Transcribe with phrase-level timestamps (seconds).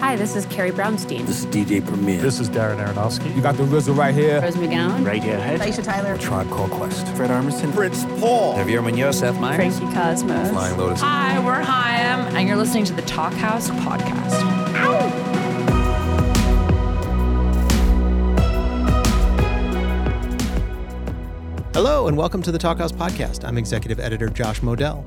[0.00, 1.26] Hi, this is Carrie Brownstein.
[1.26, 2.22] This is DJ Premier.
[2.22, 3.36] This is Darren Aronofsky.
[3.36, 4.40] You got the RZA right here.
[4.40, 5.04] Rose McGowan.
[5.06, 5.58] Right Radiohead.
[5.58, 6.16] Aisha Tyler.
[6.16, 7.06] Tribe Called Quest.
[7.08, 7.70] Fred Armisen.
[7.74, 8.56] Prince Paul.
[8.56, 9.18] Javier Munoz.
[9.18, 9.78] Seth Meyers.
[9.78, 10.50] Frankie Cosmos.
[10.50, 11.02] Flying Lotus.
[11.02, 15.20] Hi, we're HAIM, and you're listening to the Talkhouse podcast.
[21.74, 23.46] Hello, and welcome to the Talkhouse Podcast.
[23.46, 25.04] I'm executive editor Josh Modell.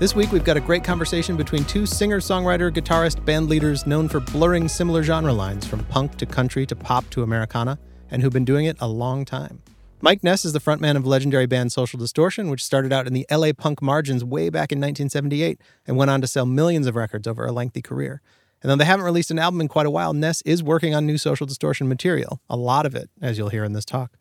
[0.00, 4.08] This week, we've got a great conversation between two singer songwriter, guitarist, band leaders known
[4.08, 7.78] for blurring similar genre lines from punk to country to pop to Americana,
[8.10, 9.62] and who've been doing it a long time.
[10.00, 13.24] Mike Ness is the frontman of legendary band Social Distortion, which started out in the
[13.30, 17.28] LA punk margins way back in 1978 and went on to sell millions of records
[17.28, 18.20] over a lengthy career.
[18.62, 21.06] And though they haven't released an album in quite a while, Ness is working on
[21.06, 24.18] new Social Distortion material, a lot of it, as you'll hear in this talk.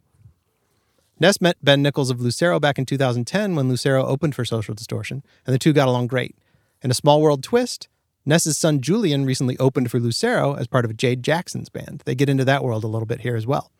[1.19, 5.23] Ness met Ben Nichols of Lucero back in 2010 when Lucero opened for Social Distortion,
[5.45, 6.35] and the two got along great.
[6.81, 7.87] In a small world twist,
[8.25, 12.01] Ness's son Julian recently opened for Lucero as part of Jade Jackson's band.
[12.05, 13.71] They get into that world a little bit here as well.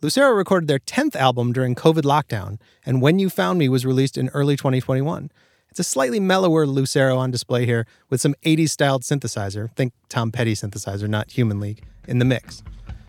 [0.00, 4.16] Lucero recorded their 10th album during COVID lockdown, and When You Found Me was released
[4.16, 5.30] in early 2021.
[5.70, 10.30] It's a slightly mellower Lucero on display here with some 80s styled synthesizer, think Tom
[10.30, 12.62] Petty synthesizer, not Human League, in the mix.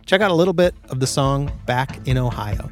[0.09, 2.67] Check out a little bit of the song Back in Ohio.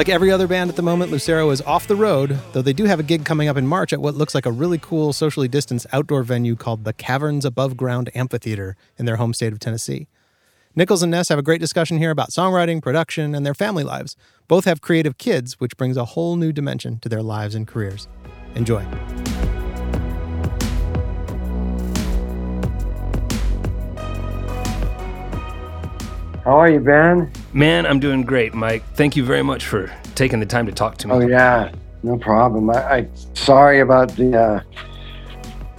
[0.00, 2.86] Like every other band at the moment, Lucero is off the road, though they do
[2.86, 5.46] have a gig coming up in March at what looks like a really cool, socially
[5.46, 10.08] distanced outdoor venue called the Caverns Above Ground Amphitheater in their home state of Tennessee.
[10.74, 14.16] Nichols and Ness have a great discussion here about songwriting, production, and their family lives.
[14.48, 18.08] Both have creative kids, which brings a whole new dimension to their lives and careers.
[18.54, 18.82] Enjoy.
[26.50, 27.30] How are you, Ben?
[27.52, 28.82] Man, I'm doing great, Mike.
[28.94, 31.14] Thank you very much for taking the time to talk to me.
[31.14, 31.70] Oh yeah,
[32.02, 32.70] no problem.
[32.70, 34.62] I, I sorry about the uh,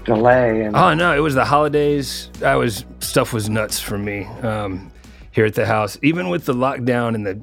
[0.05, 0.61] delay.
[0.61, 2.29] And Oh no, it was the holidays.
[2.41, 4.89] I was stuff was nuts for me um,
[5.31, 5.99] here at the house.
[6.03, 7.41] Even with the lockdown and the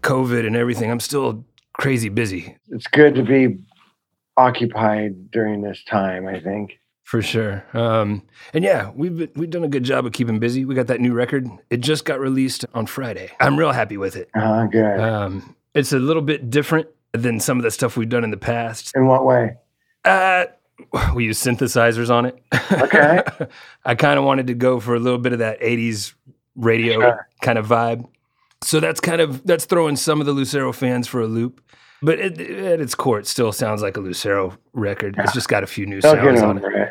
[0.00, 3.58] COVID and everything, I'm still crazy busy it's good to be
[4.38, 6.26] occupied during this time.
[6.26, 6.78] I think.
[7.04, 7.64] For sure.
[7.72, 8.22] Um,
[8.52, 10.64] and yeah, we've been, we've done a good job of keeping busy.
[10.64, 11.46] We got that new record.
[11.70, 13.30] It just got released on Friday.
[13.40, 14.28] I'm real happy with it.
[14.34, 14.98] Uh, good.
[15.00, 18.36] Um, it's a little bit different than some of the stuff we've done in the
[18.36, 18.92] past.
[18.96, 19.56] In what way?
[20.04, 20.46] Uh,
[21.14, 22.42] we use synthesizers on it.
[22.72, 23.22] Okay.
[23.84, 26.14] I kind of wanted to go for a little bit of that 80s
[26.56, 27.28] radio Sure.
[27.42, 28.08] kind of vibe.
[28.62, 31.60] So that's kind of that's throwing some of the Lucero fans for a loop.
[32.04, 35.16] But it, at its core, it still sounds like a Lucero record.
[35.18, 36.64] It's just got a few new They'll sounds on it.
[36.64, 36.90] it.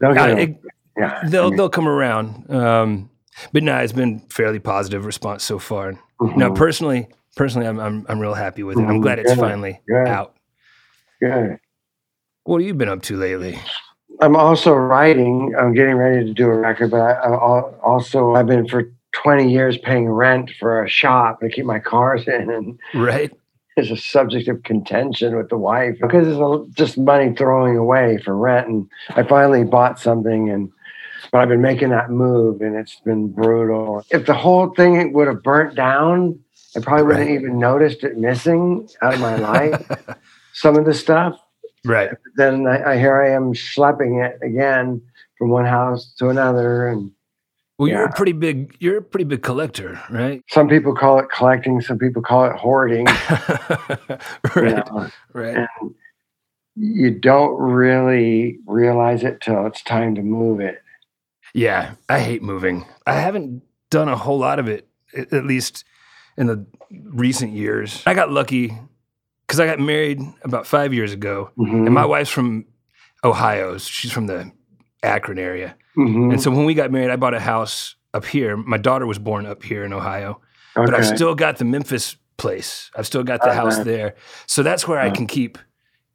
[0.00, 0.60] They'll Uh, it-.
[0.98, 1.20] Yeah.
[1.28, 2.50] They'll mean, they'll come around.
[2.50, 3.10] Um,
[3.52, 5.92] but no, it's been fairly positive response so far.
[6.20, 8.82] Now, mhm, personally, personally, I'm I'm I'm real happy with it.
[8.82, 10.08] I'm Mhm, glad it's good, finally good.
[10.08, 10.36] out.
[11.20, 11.58] good.
[12.44, 13.58] What have you been up to lately?
[14.20, 15.54] I'm also writing.
[15.58, 17.34] I'm getting ready to do a record, but I, I
[17.80, 22.26] also I've been for 20 years paying rent for a shop to keep my cars
[22.26, 23.32] in, and Right?
[23.76, 28.18] It's a subject of contention with the wife because it's a, just money throwing away
[28.24, 28.66] for rent.
[28.68, 30.72] And I finally bought something, and
[31.30, 34.04] but I've been making that move, and it's been brutal.
[34.10, 36.40] If the whole thing would have burnt down,
[36.74, 39.86] I probably wouldn't even noticed it missing out of my life.
[40.54, 41.38] Some of the stuff.
[41.84, 42.10] Right.
[42.36, 45.02] Then I, I here I am schlepping it again
[45.36, 47.12] from one house to another, and
[47.78, 48.08] Well, you're Yeah.
[48.08, 50.42] a pretty big you're a pretty big collector, right?
[50.48, 53.06] some people call it collecting, some people call it hoarding.
[53.06, 53.14] you
[54.56, 54.90] right.
[54.92, 55.08] know.
[55.34, 55.56] Right.
[55.56, 55.94] and
[56.74, 60.82] you don't really realize it till it's time to move it.
[61.54, 62.84] Yeah, I hate moving.
[63.06, 65.84] I haven't done a whole lot of it, at least
[66.36, 68.02] in the recent years.
[68.06, 68.76] I got lucky
[69.46, 71.86] because I got married about five years ago, Mhm.
[71.86, 72.66] and my wife's from
[73.24, 73.78] Ohio.
[73.78, 74.50] She's from the
[75.02, 76.32] Akron area, Mhm.
[76.32, 78.56] and so when we got married, I bought a house up here.
[78.56, 80.40] My daughter was born up here in Ohio,
[80.74, 82.90] but I've still got the Memphis place.
[82.96, 84.14] I've still got the Oh, house there,
[84.46, 85.12] so that's where I Oh.
[85.12, 85.58] can keep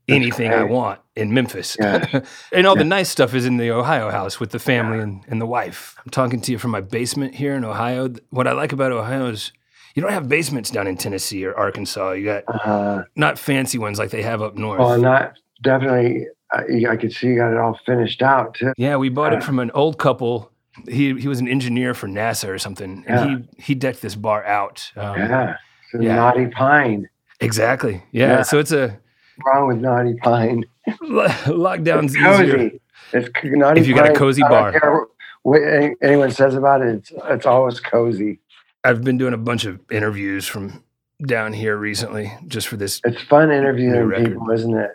[0.07, 1.77] anything I want in Memphis.
[1.79, 2.21] Yeah.
[2.51, 5.39] and all the nice stuff is in the Ohio house with the family and, and
[5.39, 5.95] the wife.
[6.03, 8.09] I'm talking to you from my basement here in Ohio.
[8.29, 9.51] What I like about Ohio is
[9.95, 12.11] you don't have basements down in Tennessee or Arkansas.
[12.13, 14.79] You got Uh, not fancy ones like they have up north.
[14.79, 16.27] well, not definitely.
[16.53, 18.73] I, I could see you got it all finished out too.
[18.77, 20.51] yeah, we bought it Uh, from an old couple.
[20.87, 24.43] He he was an engineer for NASA or something, and he he decked this bar
[24.45, 24.91] out.
[24.95, 25.55] Um, yeah,
[25.93, 26.15] it's yeah.
[26.15, 27.09] knotty pine.
[27.39, 28.03] Exactly.
[28.11, 28.27] Yeah.
[28.37, 28.41] Yeah.
[28.43, 28.97] So it's a
[29.45, 30.63] wrong with Knotty Pine?
[30.87, 32.57] Lockdown's easier.
[32.57, 32.81] Cozy.
[33.13, 34.79] It's Knotty If you got a Pine, cozy I don't bar.
[34.79, 35.07] care
[35.43, 35.61] What
[36.01, 38.39] anyone says about it, it's, it's always cozy.
[38.83, 40.83] I've been doing a bunch of interviews from
[41.25, 43.01] down here recently, just for this.
[43.03, 44.91] It's fun interviewing people, isn't it?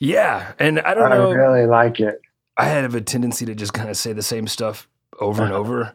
[0.00, 1.32] Yeah, and I don't I know.
[1.32, 2.20] really like it.
[2.56, 4.88] I have a tendency to just kind of say the same stuff
[5.20, 5.92] over and over,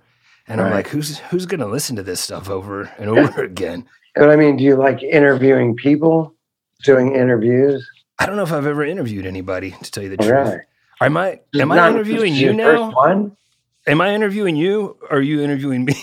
[0.48, 0.76] and I'm Uh-huh.
[0.76, 3.86] Like, who's who's gonna listen to this stuff over and over again?
[4.16, 6.34] But I mean, do you like interviewing people,
[6.84, 7.88] doing interviews?
[8.20, 10.60] I don't know if I've ever interviewed anybody to tell you the truth.
[11.02, 12.92] Am I am I interviewing you now?
[12.92, 13.36] One
[13.88, 15.96] Am I interviewing you or are you interviewing me?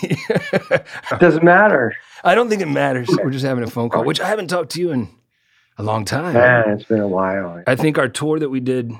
[1.19, 1.95] doesn't matter.
[2.23, 3.07] I don't think it matters.
[3.07, 5.09] We're just having a phone call, which I haven't talked to you in
[5.77, 6.35] a long time.
[6.35, 7.61] Yeah, it's been a while.
[7.67, 8.91] I think our tour that we did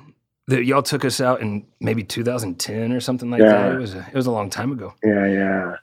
[0.48, 3.52] that y'all took us out in maybe 2010 or something like Yeah.
[3.70, 3.72] that.
[3.74, 4.94] It was a, it was a long time ago.
[5.04, 5.76] Yeah, yeah.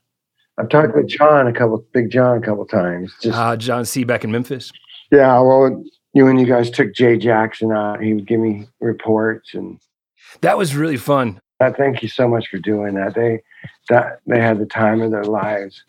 [0.57, 3.13] I've talked with John a couple, Big John a couple times.
[3.21, 4.05] Just Uh, John C.
[4.05, 4.71] back in Memphis.
[5.11, 5.39] yeah.
[5.41, 9.79] Well, you and you guys took Jade Jackson out, he would give me reports, and
[10.43, 11.41] That was really fun.
[11.61, 13.15] I thank you so much for doing that.
[13.15, 13.43] They
[13.89, 15.83] that they had the time of their lives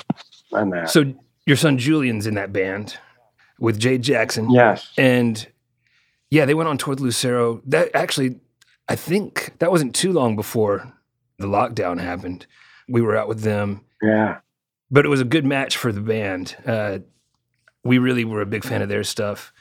[0.51, 0.89] on that.
[0.89, 1.13] So
[1.45, 2.97] your son Julian's in that band
[3.59, 4.49] with Jade Jackson.
[4.49, 5.47] yes, And
[6.29, 7.61] yeah, they went on tour with Lucero.
[7.65, 8.39] That actually,
[8.89, 10.91] I think that wasn't too long before
[11.37, 12.45] the lockdown happened.
[12.87, 14.39] We were out with them, yeah,
[14.91, 16.55] but it was a good match for the band.
[16.65, 16.99] Uh,
[17.83, 19.53] we really were a big fan of their stuff.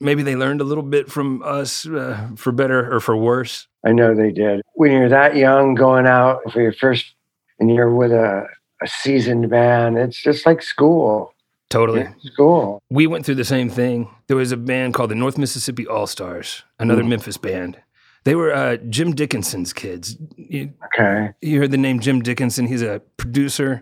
[0.00, 3.68] Maybe they learned a little bit from us, uh, for better or for worse.
[3.84, 4.62] I know they did.
[4.74, 7.14] When you're that young, going out for your first,
[7.58, 8.46] and you're with a,
[8.82, 11.34] a seasoned band, it's just like school.
[11.70, 12.00] Totally.
[12.00, 12.82] Yeah, school.
[12.90, 14.08] We went through the same thing.
[14.26, 17.08] There was a band called the North Mississippi All Stars, another Mhm.
[17.10, 17.78] Memphis band.
[18.24, 20.16] They were uh, Jim Dickinson's kids.
[20.36, 21.30] You, Okay.
[21.40, 22.66] you heard the name Jim Dickinson.
[22.66, 23.80] He's a producer.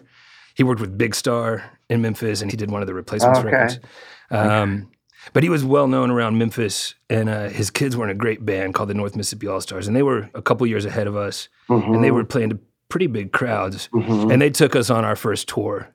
[0.55, 3.51] He worked with Big Star in Memphis, and he did one of the replacements Okay.
[3.51, 3.81] records.
[4.31, 4.89] Um,
[5.35, 8.47] But he was well known around Memphis, and uh, his kids were in a great
[8.47, 11.17] band called the North Mississippi All Stars, and they were a couple years ahead of
[11.17, 12.59] us, and they were playing to
[12.89, 13.89] pretty big crowds.
[13.93, 14.33] Mhm.
[14.33, 15.89] And they took us on our first tour.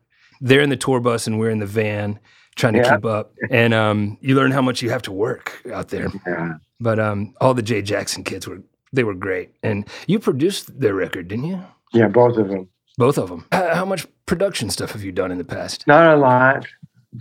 [0.43, 2.19] They're in the tour bus, and we're in the van
[2.55, 2.95] trying to Yeah.
[2.95, 3.33] keep up.
[3.49, 6.07] And um, you learn how much you have to work out there.
[6.27, 6.55] Yeah.
[6.79, 8.61] But um, all the Jade Jackson kids were
[8.91, 11.59] they were great, and you produced their record, didn't you?
[11.93, 12.69] Yeah, both of them.
[12.97, 13.45] Both of them.
[13.51, 15.87] How, how much production stuff have you done in the past?
[15.87, 16.67] Not a lot,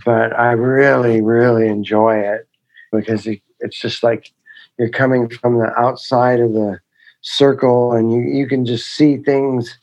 [0.05, 2.47] but I really, really enjoy it
[2.91, 4.31] because it, it's just like
[4.77, 6.79] you're coming from the outside of the
[7.21, 9.79] circle and you, you can just see things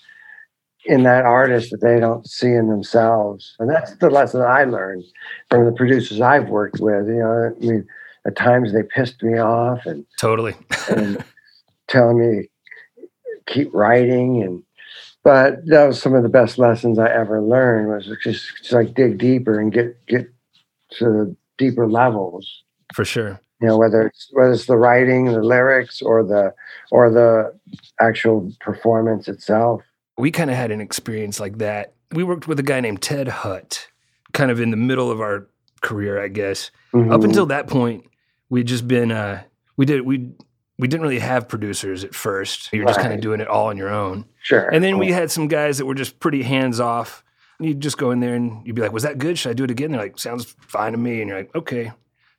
[0.87, 3.55] in that artist that they don't see in themselves.
[3.59, 5.05] And that's the lesson I learned
[5.51, 7.07] from the producers I've worked with.
[7.07, 7.87] You know, I mean,
[8.27, 10.55] at times they pissed me off and, Totally.
[10.89, 11.23] and
[11.89, 12.49] telling me
[13.47, 14.63] keep writing and
[15.23, 18.95] but that was some of the best lessons I ever learned was just, just like
[18.95, 20.33] dig deeper and get get
[20.99, 22.63] to deeper levels.
[22.95, 23.39] For sure.
[23.61, 26.55] You know, whether it's whether it's the writing, the lyrics, or the
[26.91, 27.55] or the
[28.01, 29.83] actual performance itself.
[30.21, 31.95] We kind of had an experience like that.
[32.13, 33.89] We worked with a guy named Ted Hutt,
[34.33, 35.49] kind of in the middle of our
[35.81, 36.71] career, I guess.
[36.95, 37.25] Up Mhm.
[37.25, 38.05] until that point,
[38.49, 39.43] we'd just been uh,
[39.77, 40.31] we did we
[40.79, 42.71] we didn't really have producers at first.
[42.73, 44.25] You're just kind of doing it all on your own.
[44.43, 47.23] sure, And then we had some guys that were just pretty hands off.
[47.59, 49.39] You'd just go in there and you'd be like, "Was that good?
[49.39, 51.93] Should I do it again?" They're like, "Sounds fine to me." And you're like, "Okay."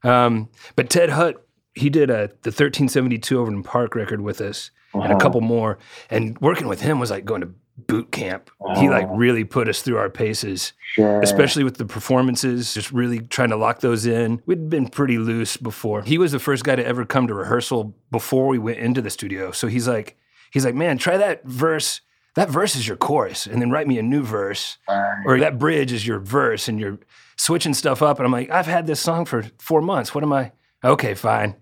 [0.03, 1.45] Um, but Ted Hutt,
[1.75, 5.19] he did a the 1372 Overton Park record with us, and a Uh-huh.
[5.19, 5.77] couple more.
[6.09, 7.49] And working with him was like going to
[7.87, 8.49] boot camp.
[8.77, 9.15] He like Oh.
[9.15, 11.21] really put us through our paces, sure.
[11.21, 12.73] especially with the performances.
[12.73, 14.41] Just really trying to lock those in.
[14.45, 16.01] We'd been pretty loose before.
[16.03, 19.09] He was the first guy to ever come to rehearsal before we went into the
[19.09, 19.51] studio.
[19.51, 20.17] So he's like,
[20.51, 22.01] he's like, man, try that verse.
[22.35, 25.23] That verse is your chorus, and then write me a new verse, Right.
[25.25, 26.97] or that bridge is your verse, and you're
[27.35, 28.19] switching stuff up.
[28.19, 30.15] And I'm like, I've had this song for four months.
[30.15, 30.53] What am I?
[30.81, 31.55] Okay, fine.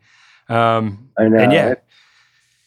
[0.48, 1.40] Um, I know.
[1.40, 1.74] and yeah,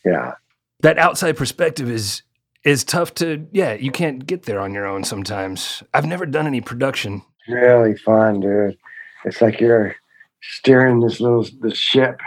[0.05, 0.35] yeah.
[0.81, 2.23] that outside perspective is
[2.65, 3.47] is tough to.
[3.53, 5.83] Yeah, you can't get there on your own sometimes.
[5.95, 7.23] I've never done any production.
[7.49, 8.77] really fun, dude.
[9.25, 9.95] It's like you're
[10.43, 12.21] steering this little this ship.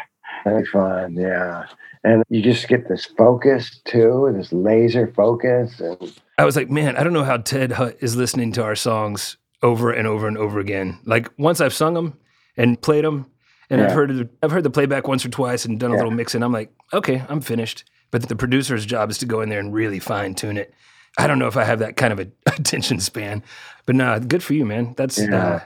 [0.44, 1.66] Very fun, yeah.
[2.04, 6.96] And you just get this focus too, this laser focus, and I was like, man,
[6.98, 10.38] I don't know how Ted Hutt is listening to our songs over and over and
[10.38, 11.00] over again.
[11.06, 12.20] Like once I've sung them
[12.58, 13.26] and played them,
[13.72, 16.02] and I've heard it- I've heard the playback once or twice and done a Yeah.
[16.02, 16.44] little mixing.
[16.44, 17.84] I'm like, okay, I'm finished.
[18.16, 20.74] But the producer's job is to go in there and really fine tune it.
[21.18, 23.44] I don't know if I have that kind of a attention span,
[23.86, 24.94] but no, good for you, man.
[24.96, 25.36] That's Yeah.
[25.46, 25.60] uh,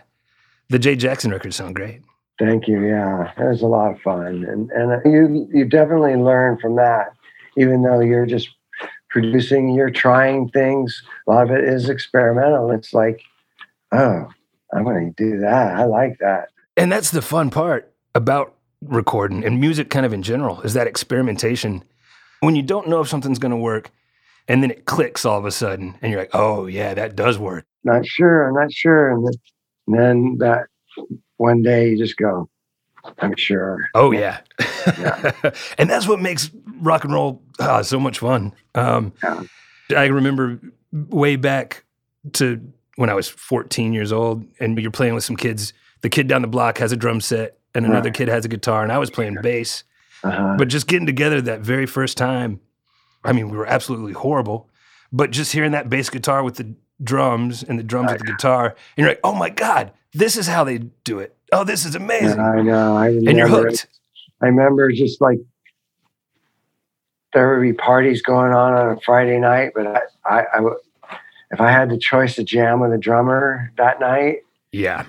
[0.67, 2.01] the Jade Jackson records sound great.
[2.39, 2.83] thank you.
[2.83, 7.13] Yeah, it was a lot of fun, and and you you definitely learn from that.
[7.55, 8.49] Even though you're just
[9.11, 11.03] producing, you're trying things.
[11.27, 12.71] A lot of it is experimental.
[12.71, 13.21] It's like,
[13.91, 14.27] oh,
[14.73, 15.75] I'm going to do that.
[15.75, 16.49] I like that.
[16.75, 20.87] And that's the fun part about recording and music kind of in general is that
[20.87, 21.83] experimentation.
[22.41, 23.91] When you don't know if something's going to work
[24.47, 27.37] and then it clicks all of a sudden and you're like, oh, yeah, that does
[27.37, 27.65] work.
[27.83, 28.51] Not sure.
[28.51, 29.09] Not sure.
[29.11, 29.27] And
[29.87, 30.67] then, that
[31.37, 32.49] one day you just go,
[33.19, 33.77] I'm sure.
[33.95, 34.41] Oh, yeah.
[35.77, 36.49] and that's what makes
[36.81, 38.53] rock and roll ah, so much fun.
[38.75, 39.43] Um, Yeah.
[39.95, 40.59] I remember
[40.91, 41.83] way back
[42.33, 42.61] to
[42.95, 45.73] when I was 14 years old and you're playing with some kids.
[46.01, 48.13] The kid down the block has a drum set and another Right.
[48.15, 49.83] kid has a guitar and I was playing bass.
[50.23, 50.55] Uh-huh.
[50.57, 52.59] But just getting together that very first time,
[53.23, 54.69] I mean, we were absolutely horrible.
[55.11, 58.67] But just hearing that bass guitar with the drums and the drums with the guitar,
[58.67, 61.35] and you're like, oh my God, this is how they do it.
[61.51, 62.37] Oh, this is amazing.
[62.37, 62.95] Yeah, I know.
[62.97, 63.87] I remember and you're hooked.
[64.41, 65.39] I remember just like
[67.33, 70.77] there would be parties going on on a Friday night, but I, I, I would,
[71.51, 74.39] if I had the choice to jam with a drummer that night,
[74.71, 75.05] Yeah.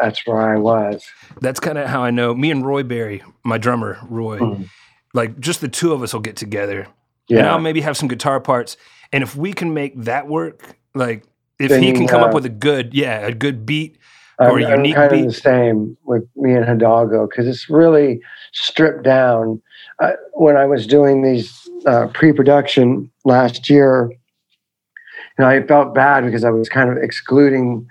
[0.00, 1.04] That's where I was.
[1.40, 2.34] That's kind of how I know.
[2.34, 4.68] Me and Roy Berry, my drummer, Roy, Mhm.
[5.14, 6.86] like just the two of us will get together.
[7.28, 7.38] Yeah.
[7.40, 8.76] And I'll maybe have some guitar parts.
[9.12, 11.24] And if we can make that work, like
[11.58, 13.98] if Then he can come uh, up with a good, yeah, a good beat
[14.38, 15.20] I'm, or a I'm unique kind beat.
[15.26, 18.20] of the same with me and Hidalgo because it's really
[18.52, 19.60] stripped down.
[20.00, 26.24] Uh, when I was doing these uh, pre-production last year, you know, I felt bad
[26.24, 27.86] because I was kind of excluding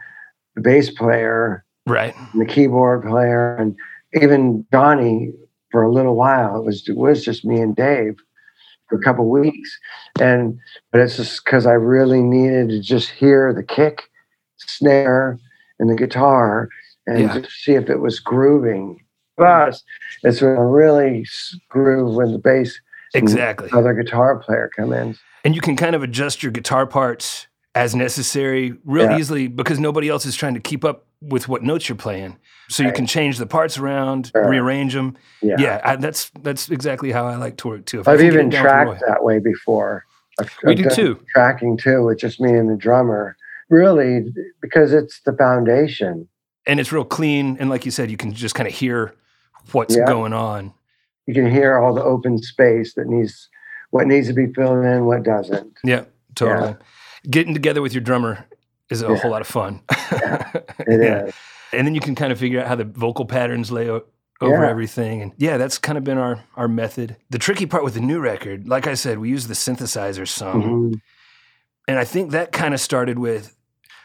[0.58, 2.16] the bass player Right.
[2.18, 3.76] and the keyboard player and
[4.22, 5.32] even Johnny
[5.72, 6.58] for a little while.
[6.60, 8.16] It was it was just me and Dave
[8.90, 9.70] for a couple weeks,
[10.20, 10.58] and
[10.92, 14.10] but it's just because I really needed to just hear the kick,
[14.58, 15.38] snare,
[15.80, 16.70] and the guitar,
[17.06, 17.40] and Yeah.
[17.40, 19.00] just see if it was grooving.
[19.38, 19.84] Plus,
[20.24, 21.26] it's when I really
[21.70, 22.80] groove when the bass
[23.14, 23.70] Exactly.
[23.72, 25.16] other guitar player come in.
[25.46, 27.48] And you can kind of adjust your guitar parts
[27.78, 29.18] as necessary real Yeah.
[29.20, 32.38] easily because nobody else is trying to keep up with what notes you're playing.
[32.70, 34.50] So you can change the parts around, Sure.
[34.50, 35.16] rearrange them.
[35.42, 38.00] Yeah, Yeah, I, that's that's exactly how I like to work too.
[38.02, 40.04] If I've even it down with tracked that way before.
[40.40, 41.20] I've, We I've do too.
[41.34, 43.36] Tracking too, with just me and the drummer.
[43.70, 46.28] Really, because it's the foundation.
[46.70, 47.56] and it's real clean.
[47.62, 49.14] And like you said, you can just kind of hear
[49.72, 50.06] what's Yeah.
[50.06, 50.74] going on.
[51.26, 53.48] You can hear all the open space that needs,
[53.92, 55.72] what needs to be filled in, what doesn't.
[55.86, 56.04] Yeah,
[56.36, 56.76] totally.
[57.30, 58.46] Getting together with your drummer
[58.90, 59.16] is a Yeah.
[59.18, 59.82] whole lot of fun.
[60.80, 61.04] It is.
[61.04, 61.32] Yeah.
[61.74, 64.06] And then you can kind of figure out how the vocal patterns lay o-
[64.40, 64.70] over Yeah.
[64.70, 65.22] everything.
[65.22, 67.18] And yeah, that's kind of been our our method.
[67.30, 70.64] The tricky part with the new record, like I said, we use the synthesizer some.
[70.64, 71.02] Mhm.
[71.90, 73.56] And I think that kind of started with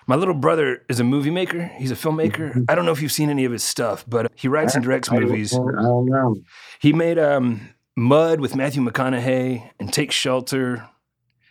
[0.08, 1.70] my little brother is a movie maker.
[1.78, 2.52] He's a filmmaker.
[2.54, 2.64] Mhm.
[2.68, 5.08] I don't know if you've seen any of his stuff, but he writes and directs
[5.12, 5.54] I movies.
[5.54, 6.34] I don't know.
[6.80, 7.60] He made um,
[7.96, 10.88] Mud with Matthew McConaughey and Take Shelter.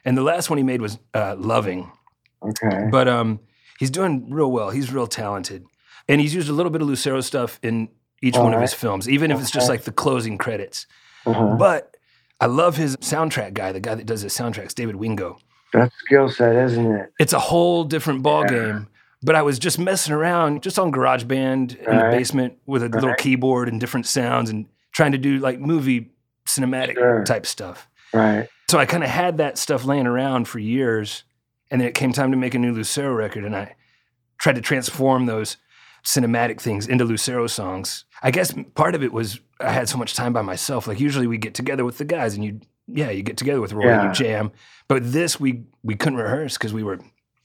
[0.06, 1.92] And the last one he made was uh, Loving.
[2.44, 2.88] Okay.
[2.92, 3.40] But um,
[3.80, 4.70] he's doing real well.
[4.72, 5.66] He's real talented.
[6.10, 7.90] And he's used a little bit of Lucero stuff in
[8.24, 10.88] each one of his films, even if it's just like the closing credits.
[11.26, 11.56] Uh-huh.
[11.58, 11.96] But
[12.40, 15.38] I love his soundtrack guy, the guy that does his soundtracks, David Wingo.
[15.74, 17.12] That's skill set, isn't it?
[17.20, 18.50] It's a whole different ball Yeah.
[18.50, 18.88] game.
[19.24, 23.10] But I was just messing around just on GarageBand in the basement with a little
[23.10, 23.18] Right.
[23.20, 26.10] keyboard and different sounds and trying to do like movie
[26.48, 27.24] cinematic Sure.
[27.24, 27.88] type stuff.
[28.14, 28.48] Right.
[28.72, 31.26] So I kind of had that stuff laying around for years.
[31.70, 33.44] And then it came time to make a new Lucero record.
[33.44, 33.76] And I
[34.38, 35.58] tried to transform those
[36.06, 38.06] cinematic things into Lucero songs.
[38.24, 40.88] I guess part of it was I had so much time by myself.
[40.88, 43.74] Like usually we get together with the guys and you, yeah, you get together with
[43.74, 44.54] Roy and you jam.
[44.88, 47.02] But this we we couldn't rehearse because we were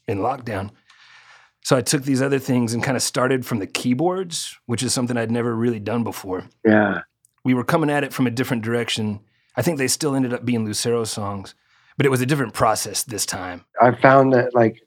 [0.06, 0.70] in lockdown.
[1.64, 4.94] So I took these other things and kind of started from the keyboards, which is
[4.94, 7.00] something I'd never really done before Yeah.
[7.44, 9.18] we were coming at it from a different direction.
[9.56, 11.54] I think they still ended up being Lucero songs,
[11.96, 13.64] but it was a different process this time.
[13.80, 14.82] I found that like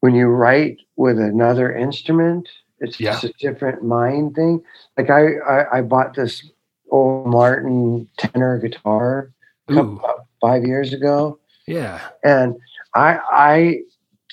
[0.00, 2.48] when you write with another instrument,
[2.80, 3.12] it's Yeah.
[3.12, 4.62] just a different mind thing.
[4.96, 6.44] Like I, I, I bought this
[6.90, 9.30] old Martin tenor guitar
[9.68, 12.00] couple- about five years ago, yeah.
[12.22, 12.56] and
[12.94, 13.80] I I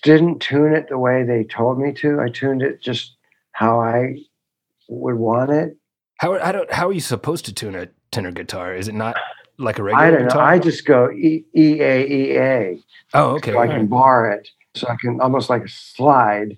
[0.03, 2.19] didn't tune it the way they told me to.
[2.19, 3.15] I tuned it just
[3.51, 4.17] how I
[4.89, 5.77] would want it.
[6.17, 8.73] How, how, do, how are you supposed to tune a tenor guitar?
[8.73, 9.15] Is it not
[9.57, 10.27] like a regular I don't know.
[10.27, 10.43] guitar?
[10.43, 12.79] I just go E E A E A.
[13.13, 13.53] oh, okay.
[13.53, 16.57] so I can bar it, so I can almost like a slide.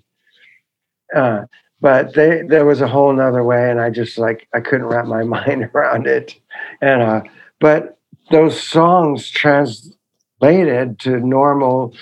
[1.14, 1.44] Uh,
[1.80, 5.06] but they, there was a whole nother way, and I just like I couldn't wrap
[5.06, 6.34] my mind around it.
[6.80, 7.22] And uh,
[7.60, 7.98] but
[8.30, 11.94] those songs translated to normal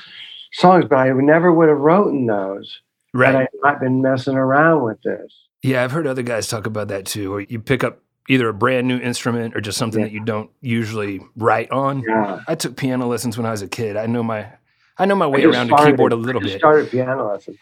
[0.52, 2.80] songs, but I never would have written those
[3.14, 3.34] had right.
[3.36, 5.32] I not been messing around with this.
[5.62, 7.34] Yeah, I've heard other guys talk about that too.
[7.34, 10.06] Or you pick up either a brand new instrument or just something Yeah.
[10.06, 12.02] that you don't usually write on.
[12.06, 13.96] Yeah, I took piano lessons when I was a kid.
[13.96, 14.46] I know my
[14.98, 16.58] I know my way around a keyboard a little bit.
[16.58, 17.56] Started piano lessons.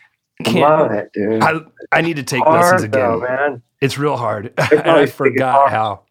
[0.44, 1.42] Can't- Love it, dude.
[1.42, 1.60] I
[1.92, 3.00] I need to take Hard lessons again.
[3.00, 3.62] though, man.
[3.80, 4.52] It's real hard.
[4.58, 6.02] I forgot how.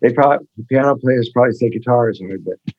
[0.00, 2.74] They probably piano players probably say guitar is hard, but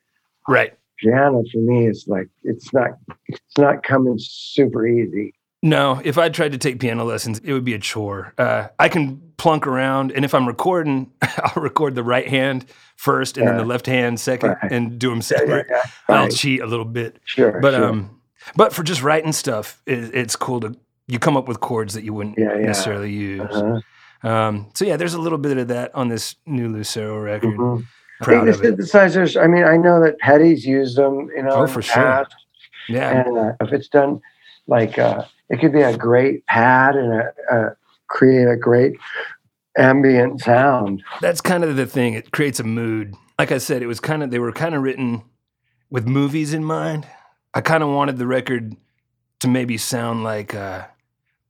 [0.48, 0.74] Right.
[0.98, 2.92] piano for me is like it's not
[3.28, 5.34] it's not coming super easy.
[5.64, 8.34] No, if I tried to take piano lessons, it would be a chore.
[8.38, 12.66] Uh, I can plunk around, and if I'm recording, I'll record the right hand
[12.98, 14.72] first, and then the left hand second, Right.
[14.72, 15.68] and do them Yeah, separate.
[15.70, 17.86] yeah, I'll cheat a little bit, Sure, but sure.
[17.86, 18.22] um,
[18.56, 20.76] but for just writing stuff, it, it's cool to
[21.08, 22.66] you come up with chords that you wouldn't Yeah, yeah.
[22.68, 23.42] necessarily use.
[23.52, 24.28] Uh-huh.
[24.28, 27.58] Um, so yeah, there's a little bit of that on this new Lucero record.
[27.58, 27.84] Mhm.
[28.22, 28.52] I think the
[28.84, 29.42] synthesizers.
[29.42, 31.28] I mean, I know that Petty's used them.
[31.36, 31.96] You know, Oh, for sure.
[32.04, 32.34] past,
[32.88, 34.22] Yeah, And uh, if it's done,
[34.68, 37.76] like uh, it could be a great pad and a, a
[38.08, 38.94] create a great
[39.78, 41.04] ambient sound.
[41.22, 42.14] that's kind of the thing.
[42.14, 43.14] It creates a mood.
[43.40, 45.24] Like I said, it was kind of they were kind of written
[45.90, 47.08] with movies in mind.
[47.54, 48.76] I kind of wanted the record
[49.40, 50.86] to maybe sound like uh,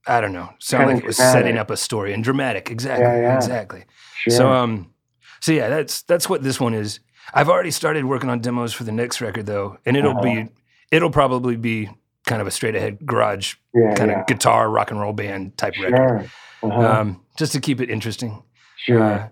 [0.07, 1.39] I don't know, sound Kinda like it was dramatic.
[1.39, 2.69] setting up a story and dramatic.
[2.71, 3.35] Exactly, Yeah, yeah.
[3.35, 3.83] exactly.
[4.15, 4.31] Sure.
[4.33, 4.93] So um,
[5.41, 6.99] so yeah, that's that's what this one is.
[7.33, 10.21] I've already started working on demos for the next record though, and it'll Uh-huh.
[10.21, 10.47] be
[10.91, 11.89] it'll probably be
[12.25, 14.21] kind of a straight ahead garage yeah, kind yeah.
[14.21, 16.29] of guitar rock and roll band type record,
[16.63, 16.79] Uh-huh.
[16.81, 18.43] um, just to keep it interesting.
[18.77, 19.01] sure.
[19.03, 19.27] Uh,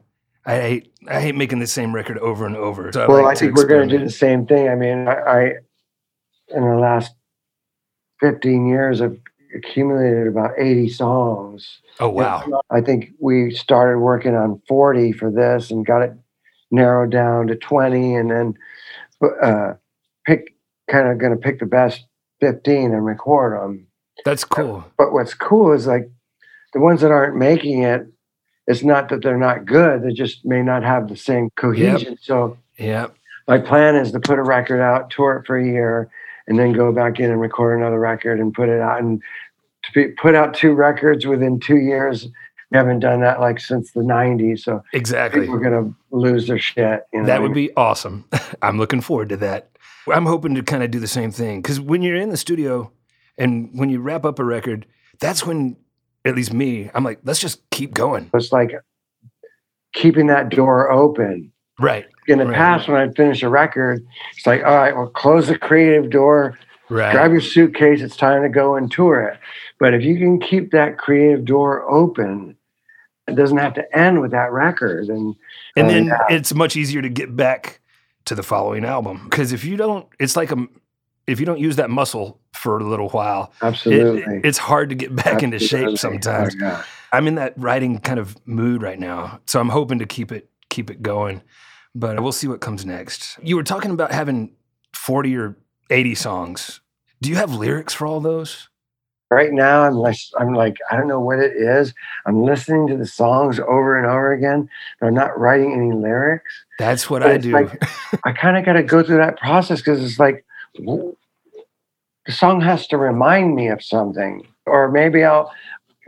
[0.46, 2.92] I hate I hate making the same record over and over.
[2.92, 4.68] So I well, like I think we're going to do the same thing.
[4.70, 5.42] I mean, I, I
[6.48, 7.14] in the last
[8.20, 9.20] fifteen years, I've
[9.56, 11.80] accumulated about eighty songs.
[12.00, 12.62] Oh wow!
[12.72, 16.14] I think we started working on 40 for this and got it
[16.72, 18.54] narrowed down to 20 and then
[19.42, 19.74] uh,
[20.26, 20.56] pick
[20.90, 22.06] kind of going to pick the best
[22.40, 23.88] 15 and record them.
[24.26, 24.86] That's cool.
[24.98, 26.10] But what's cool is like
[26.74, 28.08] the ones that aren't making it,
[28.68, 32.18] it's not that they're not good, they just may not have the same cohesion.
[32.22, 33.08] So Yeah,
[33.48, 36.10] my plan is to put a record out, tour it for a year,
[36.48, 39.00] and then go back in and record another record and put it out.
[39.00, 39.22] And
[39.84, 42.28] to be, put out two records within two years,
[42.72, 44.60] we haven't done that like since the '90s.
[44.60, 45.50] So exactly.
[45.50, 47.06] we're gonna lose their shit.
[47.12, 47.26] You know?
[47.26, 48.26] That would be awesome.
[48.62, 49.70] I'm looking forward to that.
[50.12, 52.92] I'm hoping to kind of do the same thing because when you're in the studio
[53.38, 54.86] and when you wrap up a record,
[55.20, 55.78] that's when,
[56.26, 58.30] at least me, I'm like, let's just keep going.
[58.34, 58.72] It's like
[59.94, 61.52] keeping that door open.
[61.80, 62.06] Right.
[62.28, 62.56] In the Right.
[62.56, 66.58] past, when I'd finish a record, it's like, all right, well, close the creative door,
[66.90, 67.12] Right.
[67.12, 69.40] grab your suitcase, it's time to go and tour it.
[69.80, 72.56] But if you can keep that creative door open,
[73.28, 75.08] it doesn't have to end with that record.
[75.08, 75.36] And
[75.76, 76.16] and then yeah.
[76.16, 77.79] Uh, it's much easier to get back
[78.30, 80.58] to the following album because if you don't, it's like a,
[81.28, 84.42] if you don't use that muscle for a little while, it- absolutely.
[84.44, 86.56] it's hard to get back into shape sometimes.
[86.56, 86.84] Oh, yeah.
[87.12, 90.50] I'm in that writing kind of mood right now, so I'm hoping to keep it
[90.70, 91.42] keep it going.
[91.96, 93.38] But we'll see what comes next.
[93.42, 94.54] You were talking about having
[94.94, 95.58] 40 or
[95.90, 96.82] 80 songs.
[97.22, 98.69] Do you have lyrics for all those?
[99.32, 101.94] Right now, I'm like, I'm like, I don't know what it is.
[102.26, 104.68] I'm listening to the songs over and over again,
[105.00, 106.52] but I'm not writing any lyrics.
[106.80, 107.52] That's what But I do.
[107.52, 107.84] like-
[108.26, 110.44] I kind of got to go through that process because it's like
[110.80, 111.16] the
[112.32, 115.52] song has to remind me of something, or maybe I'll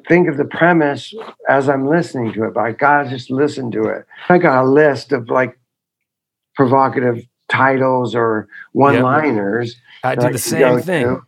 [0.08, 1.14] think of the premise
[1.48, 2.56] as I'm listening to it.
[2.56, 4.06] But I gotta just listen to it.
[4.30, 5.60] I got a list of like
[6.56, 9.76] provocative titles or one-liners.
[10.04, 11.22] I that do the same thing.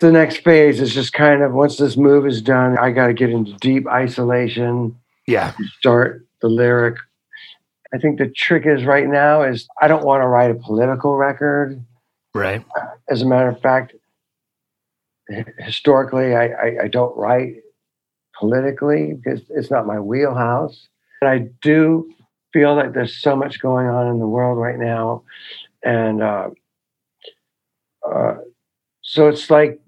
[0.00, 3.14] The next phase is just kind of once this move is done, I got to
[3.14, 5.52] get into deep isolation Yeah.
[5.78, 6.96] start the lyric.
[7.92, 11.16] I think the trick is right now is I don't want to write a political
[11.16, 11.84] record.
[12.34, 12.64] Right.
[13.08, 13.94] As a matter of fact,
[15.58, 17.56] historically, I, I, I don't write
[18.38, 20.88] politically because it's not my wheelhouse.
[21.20, 22.10] But I do
[22.52, 25.22] feel like there's so much going on in the world right now,
[25.84, 26.50] and uh,
[28.10, 28.34] uh,
[29.10, 29.80] so it's like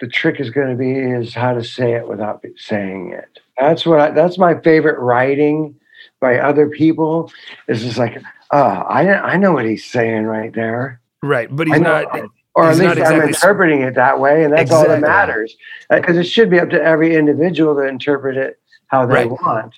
[0.00, 3.40] the trick is going to be is how to say it without saying it.
[3.58, 5.74] That's what I, that's my favorite writing
[6.20, 7.32] by other people.
[7.66, 8.22] Is just like,
[8.52, 11.48] oh, I I know what he's saying right there, Right.
[11.54, 12.30] But he's know- not.
[12.54, 14.86] or at He's least not I'm exactly s- interpreting it that way, and that's all
[14.86, 15.56] that matters.
[15.90, 19.30] Uh, because it should be up to every individual to interpret it how they Right.
[19.30, 19.74] want.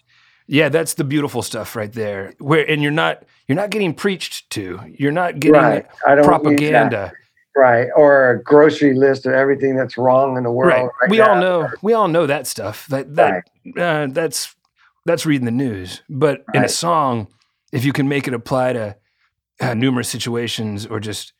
[0.46, 2.34] Yeah, that's the beautiful stuff right there.
[2.38, 4.80] Where and you're not you're not getting preached to.
[4.98, 5.86] You're not getting Right.
[6.06, 6.30] I don't use that.
[6.42, 7.12] propaganda.
[7.56, 7.88] Right.
[7.96, 10.72] Or a grocery list of everything that's wrong in the world.
[10.72, 10.82] Right.
[11.02, 11.10] Right.
[11.10, 11.30] we now.
[11.34, 12.86] all know we all know that stuff.
[12.88, 13.44] That that
[13.78, 14.54] uh, that's
[15.06, 16.02] that's reading the news.
[16.08, 17.28] But in a song,
[17.72, 18.96] if you can make it apply to
[19.60, 21.32] uh, numerous situations or just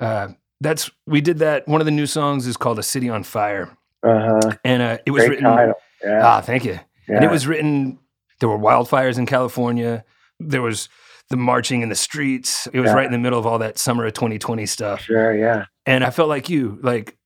[0.00, 0.28] uh,
[0.60, 1.66] that's we did that.
[1.66, 3.70] One of the new songs is called "A City on Fire,"
[4.02, 4.52] Uh-huh.
[4.64, 5.44] and uh, it was Great written.
[5.44, 5.74] title.
[6.04, 6.20] Yeah.
[6.26, 6.78] Ah, thank you.
[7.08, 7.16] yeah.
[7.16, 7.98] And it was written.
[8.40, 10.04] There were wildfires in California.
[10.38, 10.88] There was
[11.32, 12.68] the marching in the streets.
[12.72, 12.94] It was Yeah.
[12.94, 15.00] right in the middle of all that summer of 2020 stuff.
[15.00, 15.34] Sure.
[15.36, 15.64] Yeah.
[15.86, 16.78] And I felt like you.
[16.82, 17.16] Like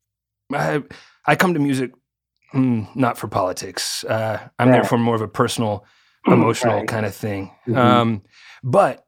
[0.55, 0.83] I,
[1.27, 1.91] I come to music
[2.55, 4.05] mm, not for politics.
[4.05, 5.85] Uh, I'm there for more of a personal
[6.27, 6.89] emotional Right.
[6.89, 7.51] kind of thing.
[7.69, 7.77] Mhm.
[7.77, 8.23] Um,
[8.63, 9.05] but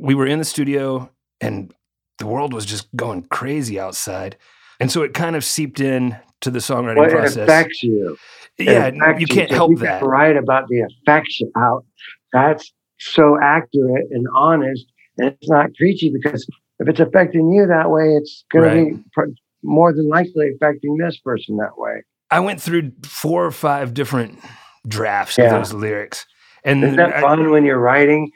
[0.00, 1.08] we were in the studio
[1.40, 1.72] and
[2.18, 4.36] the world was just going crazy outside.
[4.80, 7.36] And so it kind of seeped in to the songwriting Well, it process.
[7.36, 8.16] affects you.
[8.58, 10.02] It yeah, affects you can't So help you can that.
[10.02, 11.84] Write about the affection out.
[12.32, 12.72] That's
[13.10, 14.84] so accurate and honest,
[15.18, 16.46] and it's not preachy because
[16.78, 18.90] if it's affecting you that way, it's going Right.
[18.92, 19.24] to be pr-
[19.62, 22.02] more than likely affecting this person that way.
[22.30, 24.38] I went through four or five different
[24.88, 25.44] drafts Yeah.
[25.44, 26.26] of those lyrics.
[26.64, 28.30] And Isn't that I- fun when you're writing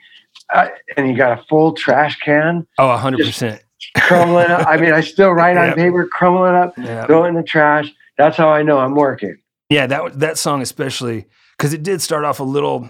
[0.52, 3.58] uh, and you got a full trash can oh, 100%.
[3.96, 4.66] crumbling up?
[4.68, 5.74] I mean, I still write on Yeah.
[5.74, 7.06] paper, crumble it up, Yeah.
[7.06, 7.92] throw it in the trash.
[8.18, 9.36] That's how I know I'm working.
[9.70, 12.88] Yeah, that that song especially because it did start off a little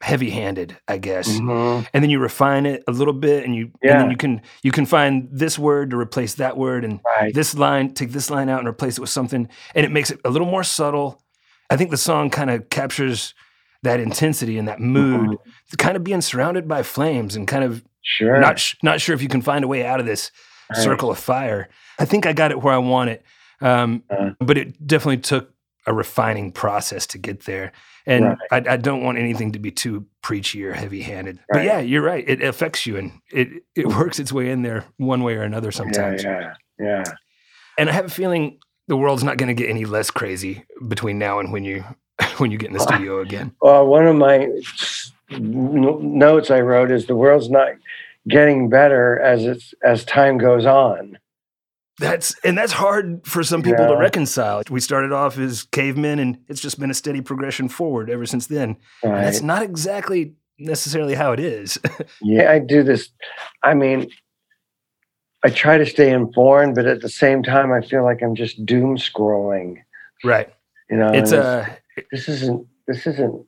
[0.00, 1.86] heavy-handed, I guess, Mhm.
[1.92, 3.98] and then you refine it a little bit, and you and Yeah.
[3.98, 7.34] then you can you can find this word to replace that word, and Right.
[7.34, 10.20] this line take this line out and replace it with something, and it makes it
[10.24, 11.22] a little more subtle.
[11.70, 13.34] I think the song kind of captures
[13.82, 15.78] that intensity and that mood, Mhm.
[15.78, 18.38] kind of being surrounded by flames and kind of Sure.
[18.40, 20.30] not sh- not sure if you can find a way out of this
[20.70, 20.82] Right.
[20.82, 21.68] circle of fire.
[21.98, 23.22] I think I got it where I want it,
[23.60, 24.30] um, Uh.
[24.40, 25.50] but it definitely took
[25.86, 27.72] a refining process to get there.
[28.06, 31.38] And I, I don't want anything to be too preachy or heavy-handed.
[31.48, 32.24] But yeah, you're right.
[32.28, 35.72] It affects you, and it it works its way in there one way or another
[35.72, 36.22] sometimes.
[36.22, 37.04] Yeah, yeah, yeah.
[37.78, 41.18] And I have a feeling the world's not going to get any less crazy between
[41.18, 41.84] now and when you
[42.38, 43.54] when you get in the studio again.
[43.60, 44.48] Well, one of my
[45.30, 47.70] notes I wrote is the world's not
[48.28, 51.18] getting better as it's as time goes on.
[51.98, 54.62] That's and that's hard for some people to reconcile.
[54.68, 58.46] We started off as cavemen, and it's just been a steady progression forward ever since
[58.48, 58.76] then.
[59.04, 59.22] Right?
[59.22, 61.78] that's not exactly necessarily how it is.
[62.22, 63.10] Yeah, I do this.
[63.62, 64.08] I mean,
[65.44, 68.64] I try to stay informed, but at the same time, I feel like I'm just
[68.64, 69.76] doom scrolling.
[70.24, 70.48] right.
[70.90, 71.78] You know, It's a
[72.12, 73.46] this isn't this isn't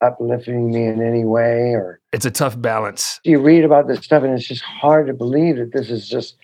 [0.00, 1.74] uplifting me in any way.
[1.74, 3.18] Or it's a tough balance.
[3.24, 6.36] you read about this stuff, and it's just hard to believe that this is just.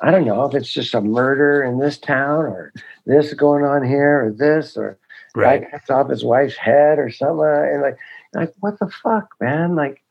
[0.00, 2.72] I don't know if it's just a murder in this town, or
[3.06, 4.98] this going on here, or this, or
[5.36, 5.62] Right.
[5.62, 7.98] guy cuts off his wife's head or something, and like,
[8.34, 9.74] like what the fuck, man?
[9.76, 10.02] Like,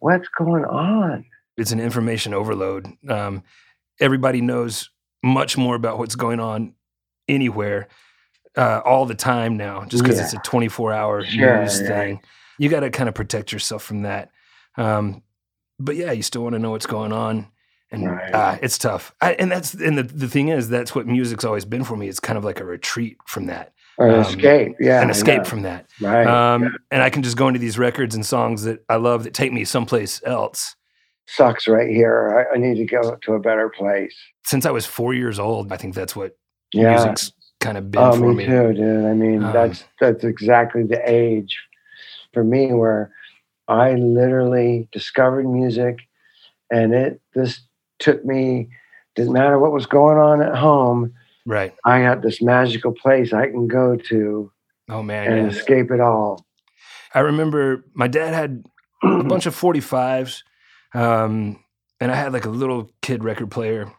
[0.00, 1.24] what's going on?
[1.56, 2.88] It's an information overload.
[3.08, 3.42] Um,
[4.00, 4.90] everybody knows
[5.22, 6.74] much more about what's going on
[7.28, 7.88] anywhere
[8.56, 10.24] uh, all the time now, just because Yeah.
[10.24, 11.88] it's a 24 hour Sure, news right.
[11.88, 12.20] thing.
[12.58, 14.30] You got to kind of protect yourself from that.
[14.76, 15.22] Um,
[15.78, 17.48] but yeah, you still want to know what's going on.
[17.94, 18.34] And Right.
[18.34, 19.14] uh, it's tough.
[19.20, 22.08] I, and that's and the, the thing is, that's what music's always been for me.
[22.08, 25.38] It's kind of like a retreat from that, Or an Um, escape, yeah, an escape
[25.38, 25.42] yeah.
[25.44, 25.86] from that.
[26.00, 26.26] right.
[26.26, 29.34] Um, And I can just go into these records and songs that I love that
[29.34, 30.74] take me someplace else.
[31.26, 32.46] Sucks right here.
[32.52, 34.14] I, I need to go to a better place.
[34.44, 36.36] Since I was four years old, I think that's what
[36.72, 36.90] Yeah.
[36.90, 38.44] music's kind of been Oh, for me me.
[38.46, 39.04] too, dude.
[39.06, 41.56] I mean, Um, that's that's exactly the age
[42.34, 43.10] for me where
[43.68, 45.96] I literally discovered music,
[46.70, 47.62] and it this
[48.04, 48.68] took me.
[49.16, 51.12] Didn't matter what was going on at home.
[51.46, 51.74] Right.
[51.84, 54.50] I got this magical place I can go to
[54.88, 55.32] Oh man.
[55.32, 56.44] and escape it all.
[57.14, 58.64] I remember my dad had
[59.02, 60.42] a bunch of 45s,
[60.94, 61.62] um,
[62.00, 63.92] and I had like a little kid record player,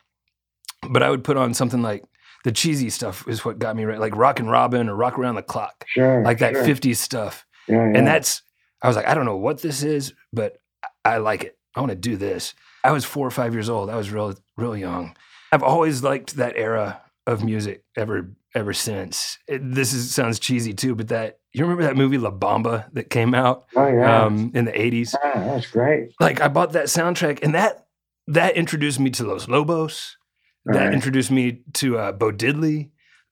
[0.89, 2.03] but I would put on something like
[2.43, 5.41] the cheesy stuff is what got me right, like Rockin' Robin or Rock Around the
[5.43, 6.63] Clock, Sure, like that sure.
[6.65, 7.45] 50s stuff.
[7.67, 7.97] Yeah, yeah.
[7.97, 8.41] And that's,
[8.81, 10.57] I was like, I don't know what this is, but
[11.03, 11.57] I like it.
[11.75, 12.53] I want to do this.
[12.85, 13.89] I was four or five years old.
[13.89, 15.15] I was real, real young.
[15.51, 19.39] I've always liked that era of music ever, ever since.
[19.47, 23.09] It, this is, sounds cheesy too, but that you remember that movie La Bamba that
[23.09, 25.15] came out oh yeah, um, in the 80s?
[25.15, 26.11] Ah, that's great.
[26.19, 27.87] Like I bought that soundtrack, and that
[28.27, 30.17] that introduced me to Los Lobos.
[30.65, 30.93] That Right.
[30.93, 32.89] introduced me to uh, Bo Diddley.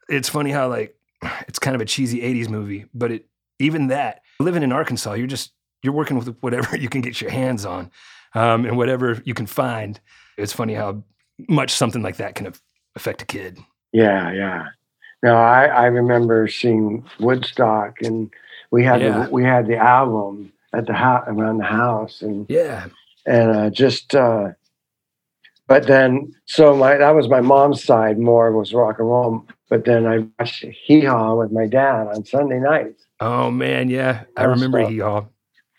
[0.10, 0.96] It's funny how like
[1.48, 3.26] it's kind of a cheesy '80s movie, but it
[3.60, 5.52] even that living in Arkansas, you're just
[5.84, 7.92] you're working with whatever you can get your hands on,
[8.34, 10.00] um, and whatever you can find.
[10.38, 11.04] It's funny how
[11.50, 12.52] much something like that can
[12.96, 13.60] affect a kid.
[13.92, 14.66] Yeah, yeah.
[15.22, 18.32] No, I, I remember seeing Woodstock, and
[18.72, 19.26] we had Yeah.
[19.26, 22.88] the, we had the album at the house around the house, and Yeah,
[23.26, 24.16] and uh, just.
[24.16, 24.50] Uh,
[25.68, 29.46] but then, so my that was my mom's side more was rock and roll.
[29.70, 33.06] But then I watched Hee Haw with my dad on Sunday nights.
[33.22, 35.26] Oh man, yeah, I remember Hee Haw.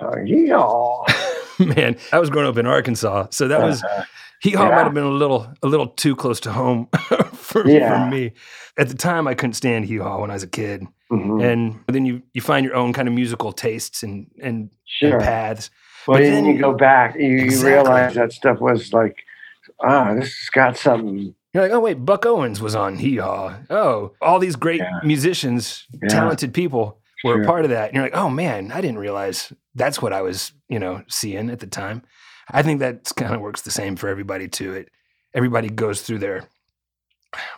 [0.01, 1.05] Oh, Hee Haw.
[1.77, 4.05] man, I was growing up in Arkansas, so that was Uh,
[4.43, 4.75] Hee Haw Yeah.
[4.75, 6.89] might have been a little a little too close to home
[7.35, 8.05] for, Yeah.
[8.05, 8.33] for me.
[8.77, 11.43] At the time, I couldn't stand Hee Haw when I was a kid, mhm.
[11.45, 15.13] and then you you find your own kind of musical tastes and and, Sure.
[15.15, 15.71] and paths.
[16.07, 19.17] But But then then- you go back, you, you realize that stuff was like,
[19.83, 21.35] ah, this has got something.
[21.55, 23.55] You're like, oh wait, Buck Owens was on Hee Haw.
[23.71, 25.01] Oh, all these great Yeah.
[25.05, 26.09] musicians, Yeah.
[26.09, 27.87] talented people were a part of that.
[27.87, 31.51] And you're like, oh man, I didn't realize that's what I was, you know, seeing
[31.51, 32.03] at the time.
[32.51, 34.75] I think that kind of works the same for everybody too.
[34.75, 34.91] It
[35.35, 36.49] everybody goes through their,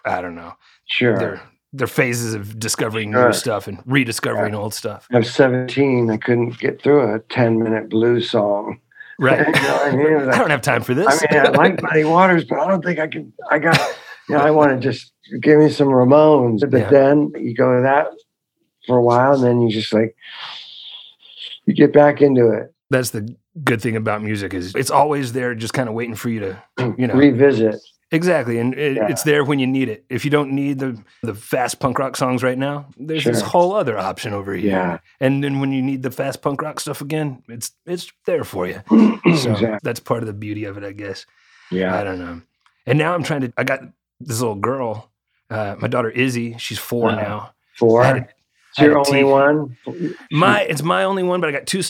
[0.05, 0.55] I don't know,
[0.87, 1.19] Sure.
[1.19, 1.41] their
[1.73, 3.27] their phases of discovering Sure.
[3.27, 5.07] new stuff and rediscovering old stuff.
[5.13, 6.11] I was 17.
[6.11, 8.81] I couldn't get through a 10 minute blues song.
[9.19, 9.47] Right.
[9.47, 10.15] You know I mean?
[10.15, 11.07] Was I don't have time for this.
[11.09, 13.33] I mean, I like Muddy Waters, but I don't think I can.
[13.51, 13.79] I got,
[14.29, 16.61] you know, I want to just give me some Ramones.
[16.71, 16.91] But Yeah.
[16.91, 18.07] then you go to that
[18.87, 20.15] for a while, and then you just like,
[21.67, 25.55] you get back into it, That's the good thing about music is it's always there,
[25.55, 26.63] just kind of waiting for you to,
[26.99, 27.77] you know, revisit.
[28.13, 29.09] Exactly, and it, Yeah.
[29.09, 30.05] it's there when you need it.
[30.09, 33.75] If you don't need the the fast punk rock songs right now, there's this whole
[33.75, 34.71] other option over here.
[34.71, 34.99] Yeah.
[35.21, 38.67] And then when you need the fast punk rock stuff again, it's it's there for
[38.69, 38.81] you.
[38.91, 39.79] So exactly.
[39.83, 41.27] that's part of the beauty of it, I guess.
[41.73, 41.99] Yeah.
[41.99, 42.43] I don't know.
[42.87, 43.53] And now I'm trying to.
[43.57, 43.81] I got
[44.21, 45.11] this little girl,
[45.51, 46.57] uh, my daughter Izzy.
[46.59, 47.21] She's 4 Uh-huh.
[47.21, 47.53] now.
[47.77, 48.05] Four.
[48.05, 48.29] I had
[48.77, 49.77] It's your only tea- one.
[50.31, 51.83] My it's my only one, but I got two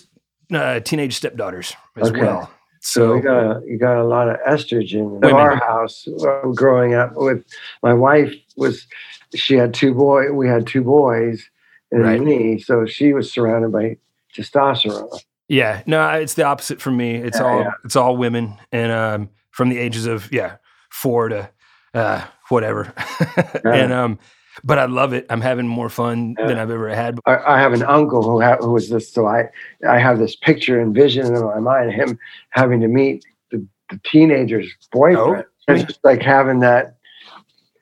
[0.53, 2.21] uh, teenage stepdaughters as Okay.
[2.21, 2.51] well.
[2.81, 6.07] So So we got a, you got a lot of estrogen in our house.
[6.07, 7.45] uh, Growing up with
[7.83, 8.87] my wife was,
[9.35, 10.31] she had two boy.
[10.33, 11.43] We had two boys
[11.91, 12.21] and Right.
[12.21, 13.97] me, so she was surrounded by
[14.37, 15.21] testosterone.
[15.49, 17.15] Yeah, no, it's the opposite for me.
[17.17, 17.71] It's Yeah, all yeah.
[17.85, 20.57] it's all women, and um, from the ages of yeah
[20.91, 21.51] four to
[21.95, 22.93] uh, whatever,
[23.65, 24.19] and um,
[24.65, 25.27] but I love it.
[25.31, 27.19] I'm having more fun than I've ever had.
[27.27, 29.13] I, I have an uncle who, ha- who was this.
[29.13, 29.49] So I,
[29.89, 32.19] I have this picture and vision in my mind, of him
[32.51, 35.45] having to meet the, the teenager's boyfriend.
[35.69, 36.97] Oh, it's just like having that.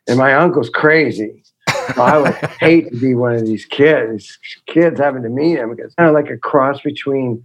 [0.09, 1.43] And my uncle's crazy.
[1.95, 4.39] So I would hate to be one of these kids.
[4.67, 7.43] Kids having to meet him because kind of like a cross between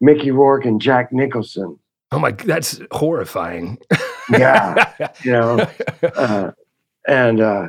[0.00, 1.78] Mickey Rourke and Jack Nicholson.
[2.12, 3.78] Oh my, that's horrifying.
[4.30, 5.68] Yeah, you know.
[6.02, 6.52] Uh,
[7.08, 7.68] and uh,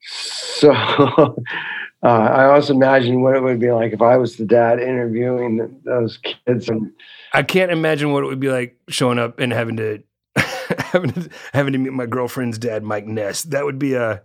[0.00, 0.70] so
[2.02, 5.58] uh, I also imagine what it would be like if I was the dad interviewing
[5.58, 6.68] th- those kids.
[6.68, 6.92] And
[7.32, 10.02] I can't imagine what it would be like showing up and having to
[10.36, 13.42] having to having to meet my girlfriend's dad, Mike Ness.
[13.42, 14.22] That would be a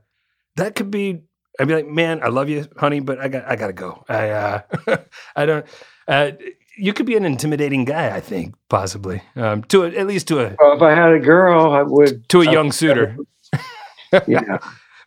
[0.56, 1.22] that could be.
[1.60, 4.04] I'd be like, man, I love you, honey, but I got I gotta go.
[4.10, 4.62] I uh,
[5.36, 5.66] I don't.
[6.08, 6.32] Uh,
[6.76, 10.40] you could be an intimidating guy, I think, possibly um, to a, at least to
[10.40, 12.28] a well, if I had a girl, I would.
[12.30, 13.16] to a young suitor.
[14.28, 14.60] Yeah,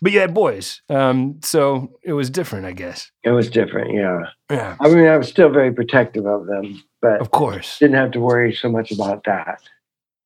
[0.03, 3.11] But you had boys, um, so it was different, I guess.
[3.23, 3.95] it was different.
[3.95, 7.79] Yeah, Yeah, I mean, I was still very protective of them, but of course.
[7.79, 9.63] didn't have to worry so much about that.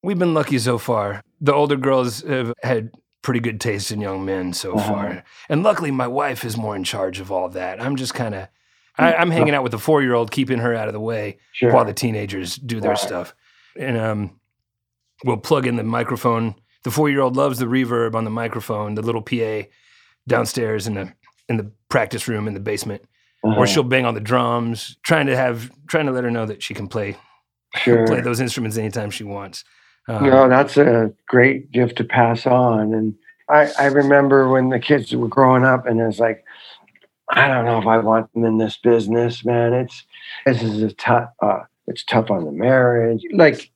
[0.02, 1.22] We've been lucky so far.
[1.40, 2.90] The older girls have had
[3.22, 4.88] pretty good taste in young men so Uh-huh.
[4.92, 7.80] far, and luckily, my wife is more in charge of all that.
[7.80, 8.48] I'm just kind of,
[8.98, 11.72] I'm hanging out with the four year old, keeping her out of the way Sure.
[11.72, 12.98] while the teenagers do their Right.
[12.98, 13.34] stuff.
[13.78, 14.40] And um,
[15.24, 16.54] we'll plug in the microphone.
[16.82, 19.68] The four year old loves the reverb on the microphone, the little PA
[20.26, 21.12] downstairs in the
[21.48, 23.02] in the practice room in the basement,
[23.44, 23.58] Uh-huh.
[23.60, 26.62] or she'll bang on the drums, trying to have trying to let her know that
[26.62, 27.16] she can play
[27.76, 28.06] sure.
[28.06, 29.64] play those instruments anytime she wants.
[30.08, 32.94] Um, No, that's a great gift to pass on.
[32.94, 33.14] And
[33.48, 36.44] I, I remember when the kids were growing up, and it's like,
[37.30, 39.72] I don't know if I want them in this business, man.
[39.74, 40.04] It's
[40.46, 41.30] this is a tough.
[41.42, 43.22] Uh, it's tough on the marriage.
[43.32, 43.70] Like,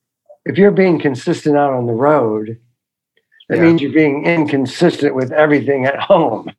[0.45, 2.59] if you're being consistent out on the road,
[3.49, 3.65] that Yeah.
[3.65, 6.51] means you're being inconsistent with everything at home.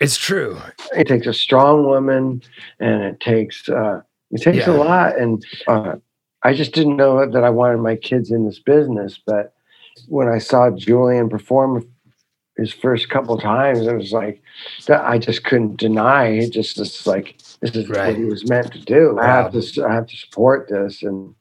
[0.00, 0.58] It's true.
[0.96, 2.42] It takes a strong woman,
[2.80, 5.16] and it takes uh, it takes a lot.
[5.18, 5.96] And uh,
[6.42, 9.18] I just didn't know that I wanted my kids in this business.
[9.24, 9.54] But
[10.08, 11.88] when I saw Julian perform
[12.58, 14.42] his first couple times, it was like
[14.86, 16.26] that I just couldn't deny.
[16.26, 18.08] It just it's like this is Right.
[18.08, 19.18] what he was meant to do.
[19.18, 21.34] I have to I have to support this and.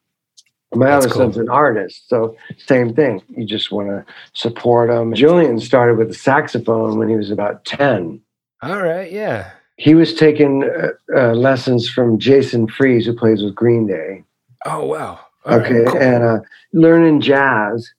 [0.84, 1.18] Other cool.
[1.24, 3.22] son's an artist, so same thing.
[3.30, 5.14] You just want to support him.
[5.14, 8.22] Julian started with the saxophone when he was about ten
[8.62, 9.12] All right.
[9.12, 9.52] Yeah.
[9.78, 14.24] he was taking uh, uh, lessons from Jason Freese, who plays with Green Day.
[14.66, 15.20] Oh wow.
[15.46, 16.02] All right, Okay, cool.
[16.02, 16.40] and uh,
[16.74, 17.92] learning jazz.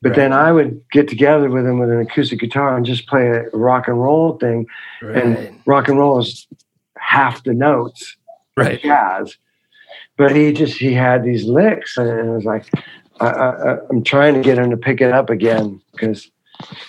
[0.00, 0.16] But Right.
[0.16, 3.44] then I would get together with him with an acoustic guitar and just play a
[3.54, 4.66] rock and roll thing.
[5.02, 5.16] right.
[5.16, 6.46] And rock and roll is
[6.98, 8.16] half the notes
[8.56, 8.80] right.
[8.82, 9.36] jazz.
[10.16, 12.70] But he just he had these licks, and it was like
[13.20, 16.30] I, I, I'm trying to get him to pick it up again because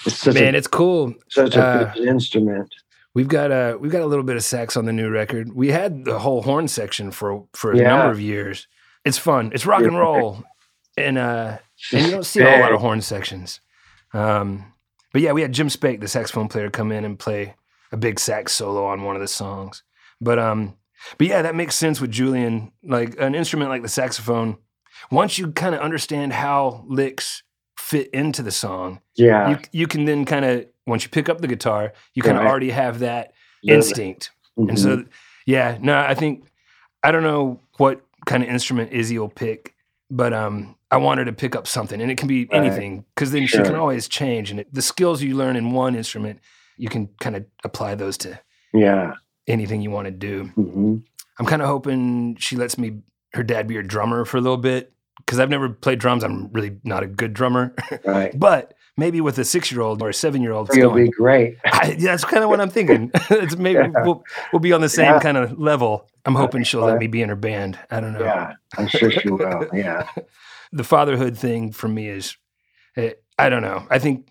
[0.05, 1.13] it's such Man, a it's cool.
[1.29, 2.73] such a uh, good instrument.
[3.15, 5.53] We've got a we've got a little bit of sax on the new record.
[5.55, 7.87] We had the whole horn section for for a Yeah.
[7.89, 8.67] number of years.
[9.05, 9.51] It's fun.
[9.53, 10.43] It's rock and roll,
[10.97, 11.57] and uh,
[11.93, 13.59] and you don't see a whole lot of horn sections.
[14.13, 14.71] Um,
[15.13, 17.55] but yeah, we had Jim Spake, the saxophone player, come in and play
[17.91, 19.83] a big sax solo on one of the songs.
[20.19, 20.75] But um,
[21.17, 22.71] but yeah, that makes sense with Julian.
[22.83, 24.57] Like an instrument like the saxophone,
[25.11, 27.43] once you kind of understand how licks
[27.77, 31.41] fit into the song, yeah, you you can then kind of once you pick up
[31.41, 32.49] the guitar, you kind of Right.
[32.49, 33.75] already have that Yeah.
[33.75, 34.77] instinct, and Mhm.
[34.77, 35.05] so
[35.47, 36.45] Yeah, no, I think
[37.03, 39.75] I don't know what kind of instrument Izzy will pick,
[40.09, 43.31] but um, I want her to pick up something, and it can be anything because
[43.31, 44.49] then she can always change.
[44.49, 46.39] And it, the skills you learn in one instrument,
[46.77, 48.39] you can kind of apply those to
[48.73, 49.13] Yeah.
[49.47, 50.45] Anything you want to do.
[50.55, 50.97] hmm
[51.37, 52.99] I'm kind of hoping she lets me
[53.33, 56.23] her dad be her drummer for a little bit because I've never played drums.
[56.23, 58.37] I'm really not a good drummer, Right.
[58.39, 61.57] but maybe with a six year old or a seven year old, You'll be great.
[61.65, 63.11] I, yeah, that's kind of what I'm thinking.
[63.29, 64.03] it's maybe Yeah.
[64.05, 65.19] we'll, we'll be on the same Yeah.
[65.19, 66.07] kind of level.
[66.25, 67.77] I'm hoping she'll let me be in her band.
[67.91, 68.23] I don't know.
[68.23, 68.53] Yeah.
[68.77, 69.67] I'm sure she will.
[69.73, 70.07] Yeah.
[70.71, 72.37] The fatherhood thing for me is,
[72.95, 73.85] eh, I don't know.
[73.89, 74.27] I think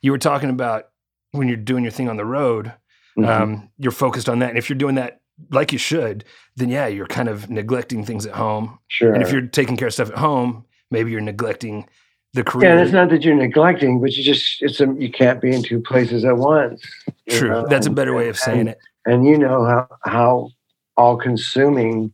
[0.00, 0.84] you were talking about
[1.32, 2.72] when you're doing your thing on the road,
[3.16, 3.28] Mhm.
[3.28, 4.50] um, you're focused on that.
[4.50, 6.24] And if you're doing that like you should,
[6.56, 8.78] then yeah, you're kind of neglecting things at home.
[8.88, 9.12] sure.
[9.12, 11.88] And if you're taking care of stuff at home, maybe you're neglecting
[12.32, 12.68] the career.
[12.68, 15.54] yeah, and it's not that you're neglecting, but you just it's a, you can't be
[15.54, 16.82] in two places at once.
[17.28, 17.48] True.
[17.48, 17.66] know?
[17.66, 18.78] That's a better way of saying and, it.
[19.06, 20.50] And you know how how
[20.96, 22.12] all consuming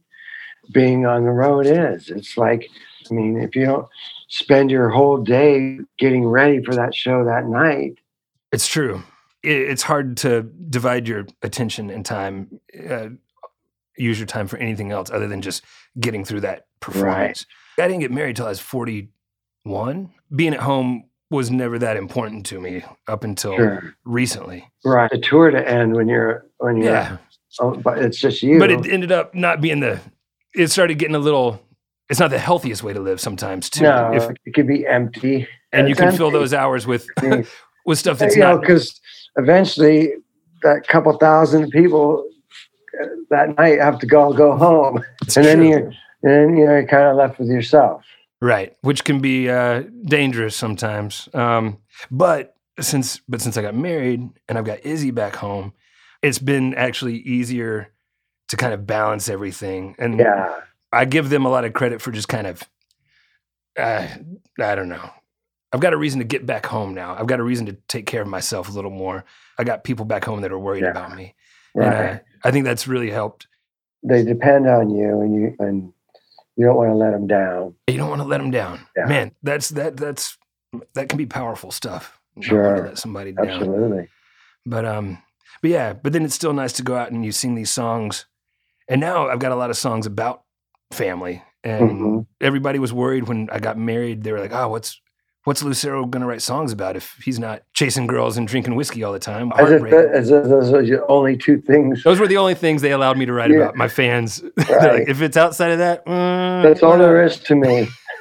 [0.72, 2.08] being on the road is.
[2.08, 2.68] It's like,
[3.10, 3.86] I mean, if you don't
[4.28, 7.98] spend your whole day getting ready for that show that night,
[8.52, 9.02] It's true.
[9.42, 13.08] It, it's hard to divide your attention and time, uh,
[13.96, 15.64] use your time for anything else other than just
[16.00, 17.46] getting through that performance.
[17.78, 20.10] I didn't get married till I was 41.
[20.34, 24.68] Being at home was never that important to me up until sure, recently.
[24.84, 27.16] right, the tour to end when you're when you're, Yeah.
[27.60, 28.58] oh, but it's just you.
[28.58, 29.98] But it ended up not being the,
[30.54, 31.62] it started getting a little,
[32.10, 33.84] it's not the healthiest way to live sometimes too.
[33.84, 37.06] no, If, it could be empty, and you it's can fill those hours with,
[37.86, 39.00] with stuff that's you not, because
[39.36, 40.14] eventually
[40.62, 42.28] that couple thousand people
[43.00, 45.92] uh, that night have to go go home, it's and then you're
[46.22, 48.04] and then you're kind of left with yourself.
[48.40, 51.28] Right, which can be uh, dangerous sometimes.
[51.32, 51.78] Um,
[52.10, 55.72] but since but since I got married and I've got Izzy back home,
[56.22, 57.92] it's been actually easier
[58.48, 59.94] to kind of balance everything.
[59.98, 60.60] And Yeah,
[60.92, 62.62] I give them a lot of credit for just kind of,
[63.78, 64.06] uh,
[64.60, 65.10] I don't know.
[65.72, 67.16] I've got a reason to get back home now.
[67.18, 69.24] I've got a reason to take care of myself a little more.
[69.58, 70.90] I got people back home that are worried Yeah.
[70.90, 71.34] about me,
[71.74, 71.86] right.
[71.86, 73.46] and uh, I think that's really helped.
[74.04, 75.92] they depend on you, and you and
[76.56, 77.74] you don't want to let them down.
[77.88, 79.06] You don't want to let them down, Yeah.
[79.06, 79.32] man.
[79.42, 80.36] That's that that's
[80.94, 82.18] that can be powerful stuff.
[82.40, 82.86] Sure.
[82.86, 83.48] let somebody down.
[83.48, 84.08] Absolutely.
[84.66, 85.18] But um,
[85.60, 88.26] but yeah, but then it's still nice to go out and you sing these songs.
[88.88, 90.42] And now I've got a lot of songs about
[90.92, 91.42] family.
[91.64, 92.26] And Mhm.
[92.40, 94.24] everybody was worried when I got married.
[94.24, 95.00] They were like, "Oh, what's
[95.44, 99.12] what's Lucero gonna write songs about if he's not chasing girls and drinking whiskey all
[99.12, 99.94] the time?" As if, Heartbreak.
[100.14, 102.02] as if those are your only two things.
[102.04, 103.58] Those were the only things they allowed me to write Yeah.
[103.58, 103.76] about.
[103.76, 105.00] My fans, Right.
[105.00, 107.88] like, if it's outside of that, mm, That's all there is to me.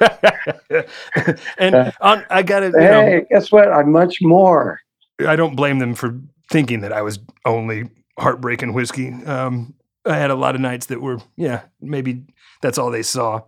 [1.58, 3.68] and on, I got to, you know, Hey, guess what?
[3.72, 4.80] I'm much more.
[5.26, 6.18] I don't blame them for
[6.50, 9.12] thinking that I was only heartbreaking whiskey.
[9.24, 12.24] Um, I had a lot of nights that were, yeah, maybe
[12.60, 13.42] that's all they saw.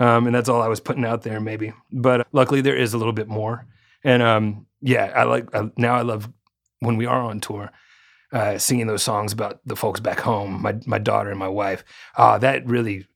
[0.00, 1.72] Um, and that's all I was putting out there, maybe.
[1.92, 3.66] But luckily, there is a little bit more.
[4.04, 6.28] And um, yeah, I like, I, now I love
[6.80, 7.70] when we are on tour,
[8.32, 11.84] uh, singing those songs about the folks back home, my, my daughter and my wife.
[12.16, 13.06] Ah, that really,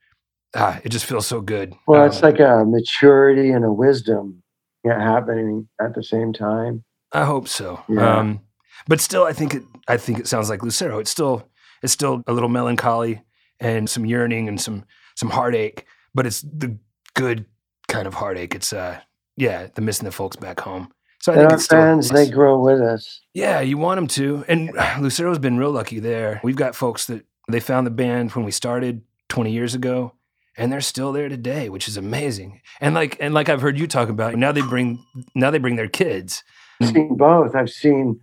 [0.56, 1.72] ah, it just feels so good.
[1.86, 4.42] Well, Um, it's like a maturity and a wisdom
[4.84, 6.82] happening at the same time.
[7.12, 7.82] I hope so.
[7.88, 8.18] Yeah.
[8.18, 8.40] Um,
[8.88, 9.62] but still, I think it.
[9.86, 10.98] I think it sounds like Lucero.
[10.98, 11.46] It's still.
[11.82, 13.22] It's still a little melancholy
[13.60, 15.84] and some yearning and some some heartache.
[16.14, 16.78] But it's the
[17.14, 17.46] good
[17.88, 18.54] kind of heartache.
[18.54, 19.00] It's uh,
[19.36, 20.92] yeah, the missing the folks back home.
[21.20, 23.20] So I And think our it's fans, they grow with us.
[23.34, 24.44] yeah, you want them to.
[24.48, 26.40] And Lucero's been real lucky there.
[26.42, 30.14] We've got folks that they found the band when we started 20 years ago.
[30.56, 32.60] And they're still there today, which is amazing.
[32.80, 35.76] And like and like I've heard you talk about, now they bring now they bring
[35.76, 36.44] their kids.
[36.82, 37.54] I've seen both.
[37.54, 38.20] I've seen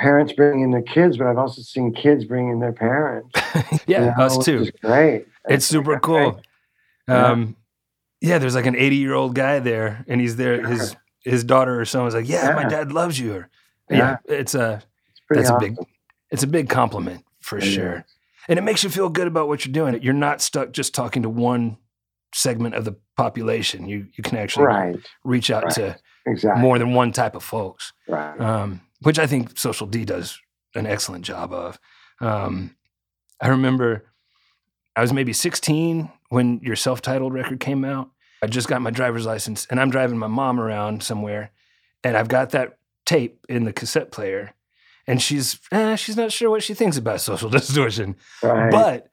[0.00, 3.30] parents bringing their kids, but I've also seen kids bringing their parents.
[3.86, 4.70] yeah, you know, us too.
[4.82, 5.26] great.
[5.48, 6.40] It's super cool.
[7.08, 7.26] Yeah.
[7.26, 7.56] Um,
[8.20, 10.66] yeah, there's like an 80 year old guy there, and he's there.
[10.66, 13.48] His his daughter or was like, "Yeah, my dad loves you." Or,
[13.90, 13.96] Yeah.
[14.28, 14.82] yeah, it's a
[15.30, 15.76] It's that's a big
[16.30, 18.02] it's a big compliment for It sure, is.
[18.48, 20.00] and it makes you feel good about what you're doing.
[20.02, 21.76] You're not stuck just talking to one
[22.34, 23.88] segment of the population.
[23.88, 24.96] You you can actually Right.
[25.24, 25.74] reach out Right.
[25.74, 25.96] to
[26.26, 26.60] Exactly.
[26.62, 28.38] more than one type of folks Right.
[28.40, 30.38] um, which I think Social D does
[30.74, 31.78] an excellent job of.
[32.20, 32.76] Um,
[33.40, 34.04] I remember
[34.96, 38.10] I was maybe 16 when your self titled record came out.
[38.42, 41.50] I just got my driver's license and I'm driving my mom around somewhere
[42.04, 44.52] and I've got that tape in the cassette player.
[45.06, 48.16] And she's eh, she's not sure what she thinks about social distortion.
[48.42, 48.70] right.
[48.70, 49.08] But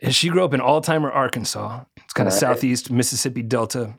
[0.00, 1.84] and she grew up in Altheimer, Arkansas.
[2.04, 2.40] It's kind of Right.
[2.40, 3.94] southeast Mississippi Delta,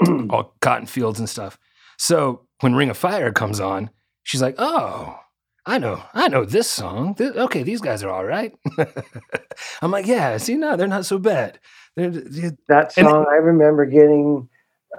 [0.30, 1.58] all cotton fields and stuff.
[1.96, 3.90] So when Ring of Fire comes on,
[4.28, 5.18] she's like, "Oh,
[5.64, 7.14] I know, I know this song.
[7.14, 8.52] Th- okay, these guys are all right.
[9.82, 11.58] I'm like, yeah, see, no, they're not so bad.
[11.96, 14.48] They're, they- That And- song, I remember getting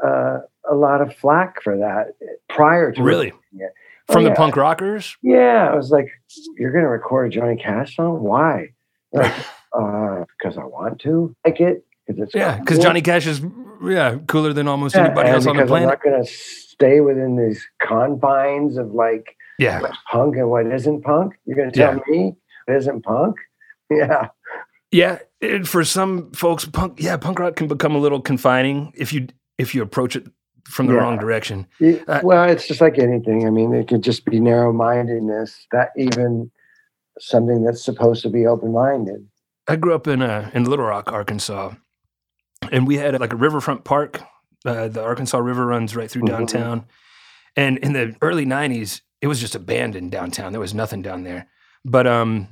[0.03, 2.13] uh, a lot of flack for that
[2.49, 3.67] prior to really Yeah.
[4.07, 4.35] from Oh, the yeah.
[4.35, 5.15] punk rockers.
[5.21, 6.09] Yeah, I was like,
[6.57, 8.21] "You're going to record a Johnny Cash song?
[8.23, 8.73] Why?"
[9.13, 9.33] Like,
[9.73, 11.35] uh, because I want to.
[11.45, 12.83] Like it because it's Yeah, because cool.
[12.85, 13.41] Johnny Cash is
[13.83, 15.89] yeah cooler than almost Yeah, anybody else on the because I'm planet.
[15.89, 19.81] not going to stay within these confines of like Yeah,
[20.11, 21.33] punk and what isn't punk.
[21.45, 21.99] You're going to tell Yeah.
[22.07, 22.35] me
[22.65, 23.35] what isn't punk?
[23.91, 24.27] Yeah,
[24.91, 25.17] yeah.
[25.41, 29.27] it- for some folks, punk yeah, punk rock can become a little confining if you
[29.57, 30.27] if you approach it
[30.67, 30.99] from the Yeah.
[31.01, 31.65] wrong direction.
[32.07, 33.47] Uh, well, it's just like anything.
[33.47, 35.65] I mean, it could just be narrow mindedness.
[35.71, 36.51] That even
[37.19, 39.27] something that's supposed to be open minded.
[39.67, 41.73] I grew up in uh, in Little Rock, Arkansas,
[42.71, 44.21] and we had like a riverfront park.
[44.65, 46.27] Uh, the Arkansas River runs right through Mhm.
[46.27, 46.85] downtown,
[47.55, 50.51] and in the early '90s, it was just abandoned downtown.
[50.51, 51.47] There was nothing down there,
[51.85, 52.49] but um,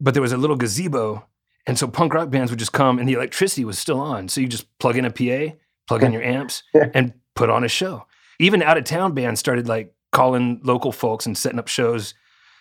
[0.00, 1.26] but there was a little gazebo,
[1.66, 4.28] and so punk rock bands would just come, and the electricity was still on.
[4.28, 5.54] So you just plug in a PA,
[5.86, 8.06] plug in your amps, and put on a show.
[8.40, 12.14] Even out of town bands started like calling local folks and setting up shows.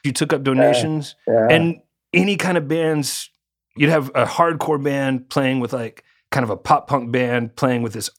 [0.04, 1.48] You took up donations Yeah.
[1.50, 1.82] and
[2.14, 3.30] any kind of bands
[3.76, 7.82] you'd have a hardcore band playing with like kind of a pop punk band playing
[7.82, 8.10] with this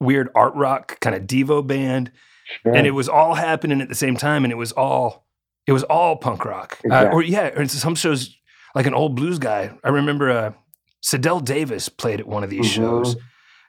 [0.00, 2.10] weird art rock kind of devo band
[2.62, 2.74] Sure.
[2.74, 5.26] and it was all happening at the same time and it was all
[5.66, 8.34] it was all punk rock uh, or yeah or some shows
[8.74, 10.52] like an old blues guy i remember uh
[11.04, 12.74] CeDell Davis played at one of these Mhm.
[12.74, 13.16] shows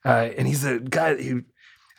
[0.05, 1.17] uh, and he's the guy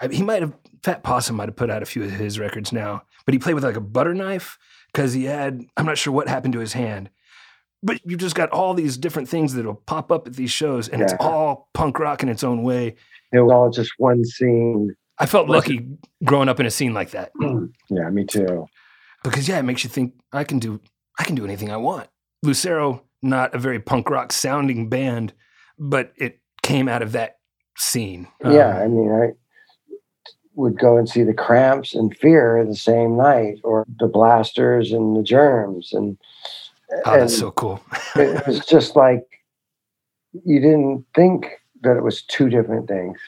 [0.00, 2.72] I- he might have Fat Possum might have put out a few of his records
[2.72, 4.58] now, but he played with like a butter knife
[4.90, 7.10] because he had I'm not sure what happened to his hand.
[7.82, 11.00] But you've just got all these different things that'll pop up at these shows, and
[11.00, 12.96] it's all punk rock in its own way.
[13.32, 14.94] it was all just one scene.
[15.18, 15.86] I felt lucky
[16.24, 17.30] growing up in a scene like that
[17.90, 18.66] Yeah, me too.
[19.22, 20.80] because yeah, it makes you think I can do
[21.18, 22.08] I can do anything I want.
[22.42, 25.32] Lucero, not a very punk rock sounding band,
[25.78, 27.36] but it came out of that
[27.76, 28.28] scene.
[28.42, 29.28] yeah, Um, I mean, I
[30.54, 35.16] would go and see the Cramps and Fear the same night, or the Blasters and
[35.16, 36.16] the Germs, and
[37.06, 37.80] oh, that's so cool.
[38.16, 39.24] it was just like
[40.44, 41.46] you didn't think
[41.82, 43.18] that it was two different things.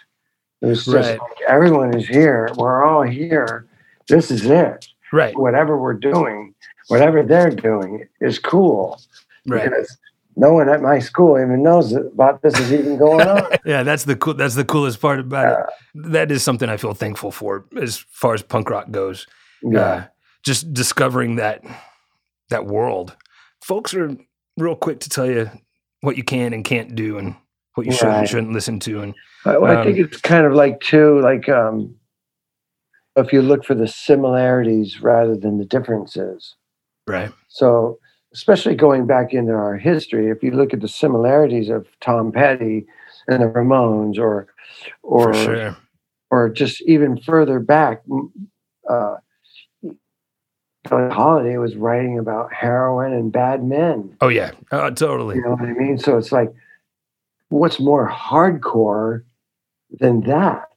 [0.61, 1.19] It was just Right.
[1.19, 2.49] like everyone is here.
[2.57, 3.67] We're all here.
[4.09, 4.87] This is it.
[5.13, 6.55] right, Whatever we're doing,
[6.89, 9.01] whatever they're doing is cool.
[9.47, 9.65] right.
[9.65, 9.97] Because
[10.37, 13.45] no one at my school even knows about this is even going on.
[13.67, 14.35] Yeah, that's the cool.
[14.35, 15.67] That's the coolest part about it.
[16.13, 19.27] That is something I feel thankful for as far as punk rock goes.
[19.63, 19.81] yeah.
[19.81, 20.05] Uh,
[20.43, 21.63] just discovering that
[22.51, 23.17] that world.
[23.63, 24.17] Folks are
[24.59, 25.51] real quick to tell you
[26.01, 27.35] what you can and can't do, and
[27.75, 29.01] what you should and shouldn't listen to.
[29.01, 31.95] And I, I think Um, it's kind of like too, like um,
[33.17, 36.57] if you look for the similarities rather than the differences.
[37.07, 37.99] right, So,
[38.35, 42.87] especially going back into our history, if you look at the similarities of Tom Petty
[43.29, 44.49] and the Ramones, or
[45.03, 45.77] or sure.
[46.31, 48.03] or just even further back,
[48.91, 49.17] uh,
[50.89, 54.17] Holiday was writing about heroin and bad men.
[54.21, 55.37] Oh yeah, uh, totally.
[55.37, 55.97] You know what I mean?
[55.97, 56.53] So it's like,
[57.51, 59.23] what's more hardcore
[60.01, 60.69] than that?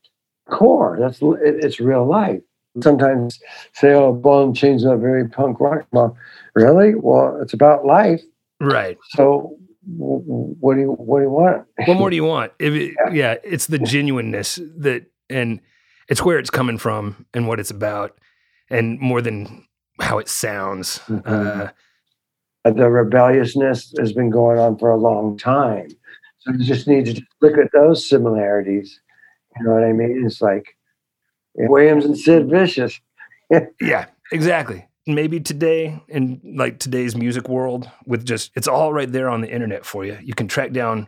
[0.49, 0.97] Core.
[0.99, 2.41] That's it, it's real life.
[2.83, 3.39] Sometimes
[3.73, 6.15] say, "Oh, and chains not very punk rock." Well,
[6.53, 6.93] really?
[6.93, 8.21] Well, it's about life.
[8.59, 8.97] Right.
[9.09, 11.65] So, what do you what do you want?
[11.87, 12.51] What more do you want?
[12.59, 15.61] If it, yeah, it's the genuineness that, and
[16.09, 18.17] it's where it's coming from and what it's about,
[18.69, 19.65] and more than
[19.99, 20.99] how it sounds.
[21.07, 21.71] Mhm.
[22.65, 25.87] Uh, the rebelliousness has been going on for a long time.
[26.39, 28.99] So you just need to look at those similarities.
[29.57, 30.23] You know what I mean?
[30.25, 30.75] It's like
[31.55, 32.99] Williams and Sid Vicious.
[33.79, 34.87] Yeah, exactly.
[35.05, 39.51] Maybe today in like today's music world with just it's all right there on the
[39.51, 40.17] internet for you.
[40.23, 41.07] You can track down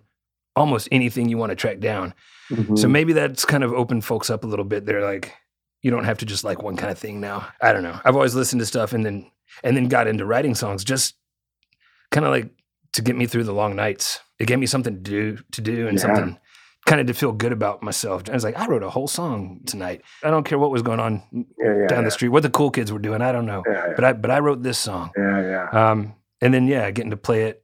[0.56, 2.14] almost anything you want to track down.
[2.52, 2.78] Mhm.
[2.78, 4.86] So maybe that's kind of opened folks up a little bit.
[4.86, 5.34] They're like,
[5.82, 7.48] you don't have to just like one kind of thing now.
[7.62, 8.00] I don't know.
[8.04, 9.30] I've always listened to stuff and then
[9.64, 11.16] and then got into writing songs just
[12.12, 12.50] kind of like
[12.94, 14.20] to get me through the long nights.
[14.40, 16.02] It gave me something to do to do and Yeah.
[16.02, 16.40] something
[16.86, 18.24] kind of to feel good about myself.
[18.30, 20.04] I was like, I wrote a whole song tonight.
[20.24, 21.44] I don't care what was going on yeah,
[21.82, 23.22] yeah, down the street, what the cool kids were doing.
[23.22, 23.62] I don't know.
[23.96, 25.12] But I but I wrote this song.
[25.18, 25.42] yeah,
[25.74, 25.92] yeah.
[25.92, 27.64] Um, and then yeah, getting to play it,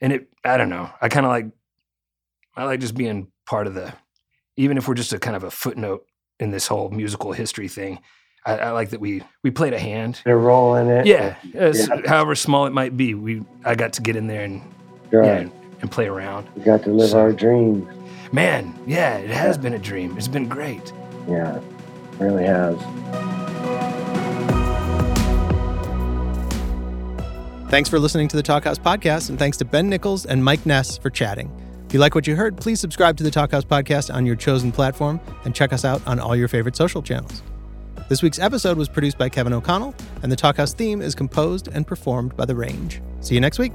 [0.00, 0.88] and it I don't know.
[1.00, 1.46] I kind of like
[2.56, 3.92] I like just being part of the,
[4.56, 6.04] even if we're just a kind of a footnote
[6.40, 8.00] in this whole musical history thing.
[8.46, 10.20] I, I like that we we played a hand.
[10.24, 11.06] They're rolling it.
[11.06, 11.72] Yeah, Yeah.
[12.06, 14.62] however small it might be, we I got to get in there and
[15.12, 15.42] Right.
[15.42, 15.48] yeah
[15.82, 16.46] and play around.
[16.56, 17.86] We got to live So- our dreams.
[18.32, 20.16] Man, yeah, it has been a dream.
[20.16, 20.92] It's been great.
[21.28, 21.62] Yeah, it
[22.20, 22.76] really has.
[27.70, 30.98] Thanks for listening to the Talkhouse podcast, and thanks to Ben Nichols and Mike Ness
[30.98, 31.50] for chatting.
[31.90, 34.70] If you like what you heard, please subscribe to the Talkhouse podcast on your chosen
[34.70, 37.42] platform and check us out on all your favorite social channels.
[38.08, 41.84] This week's episode was produced by Kevin O'Connell, and the Talkhouse theme is composed and
[41.84, 43.02] performed by The Range.
[43.18, 43.72] See you next week.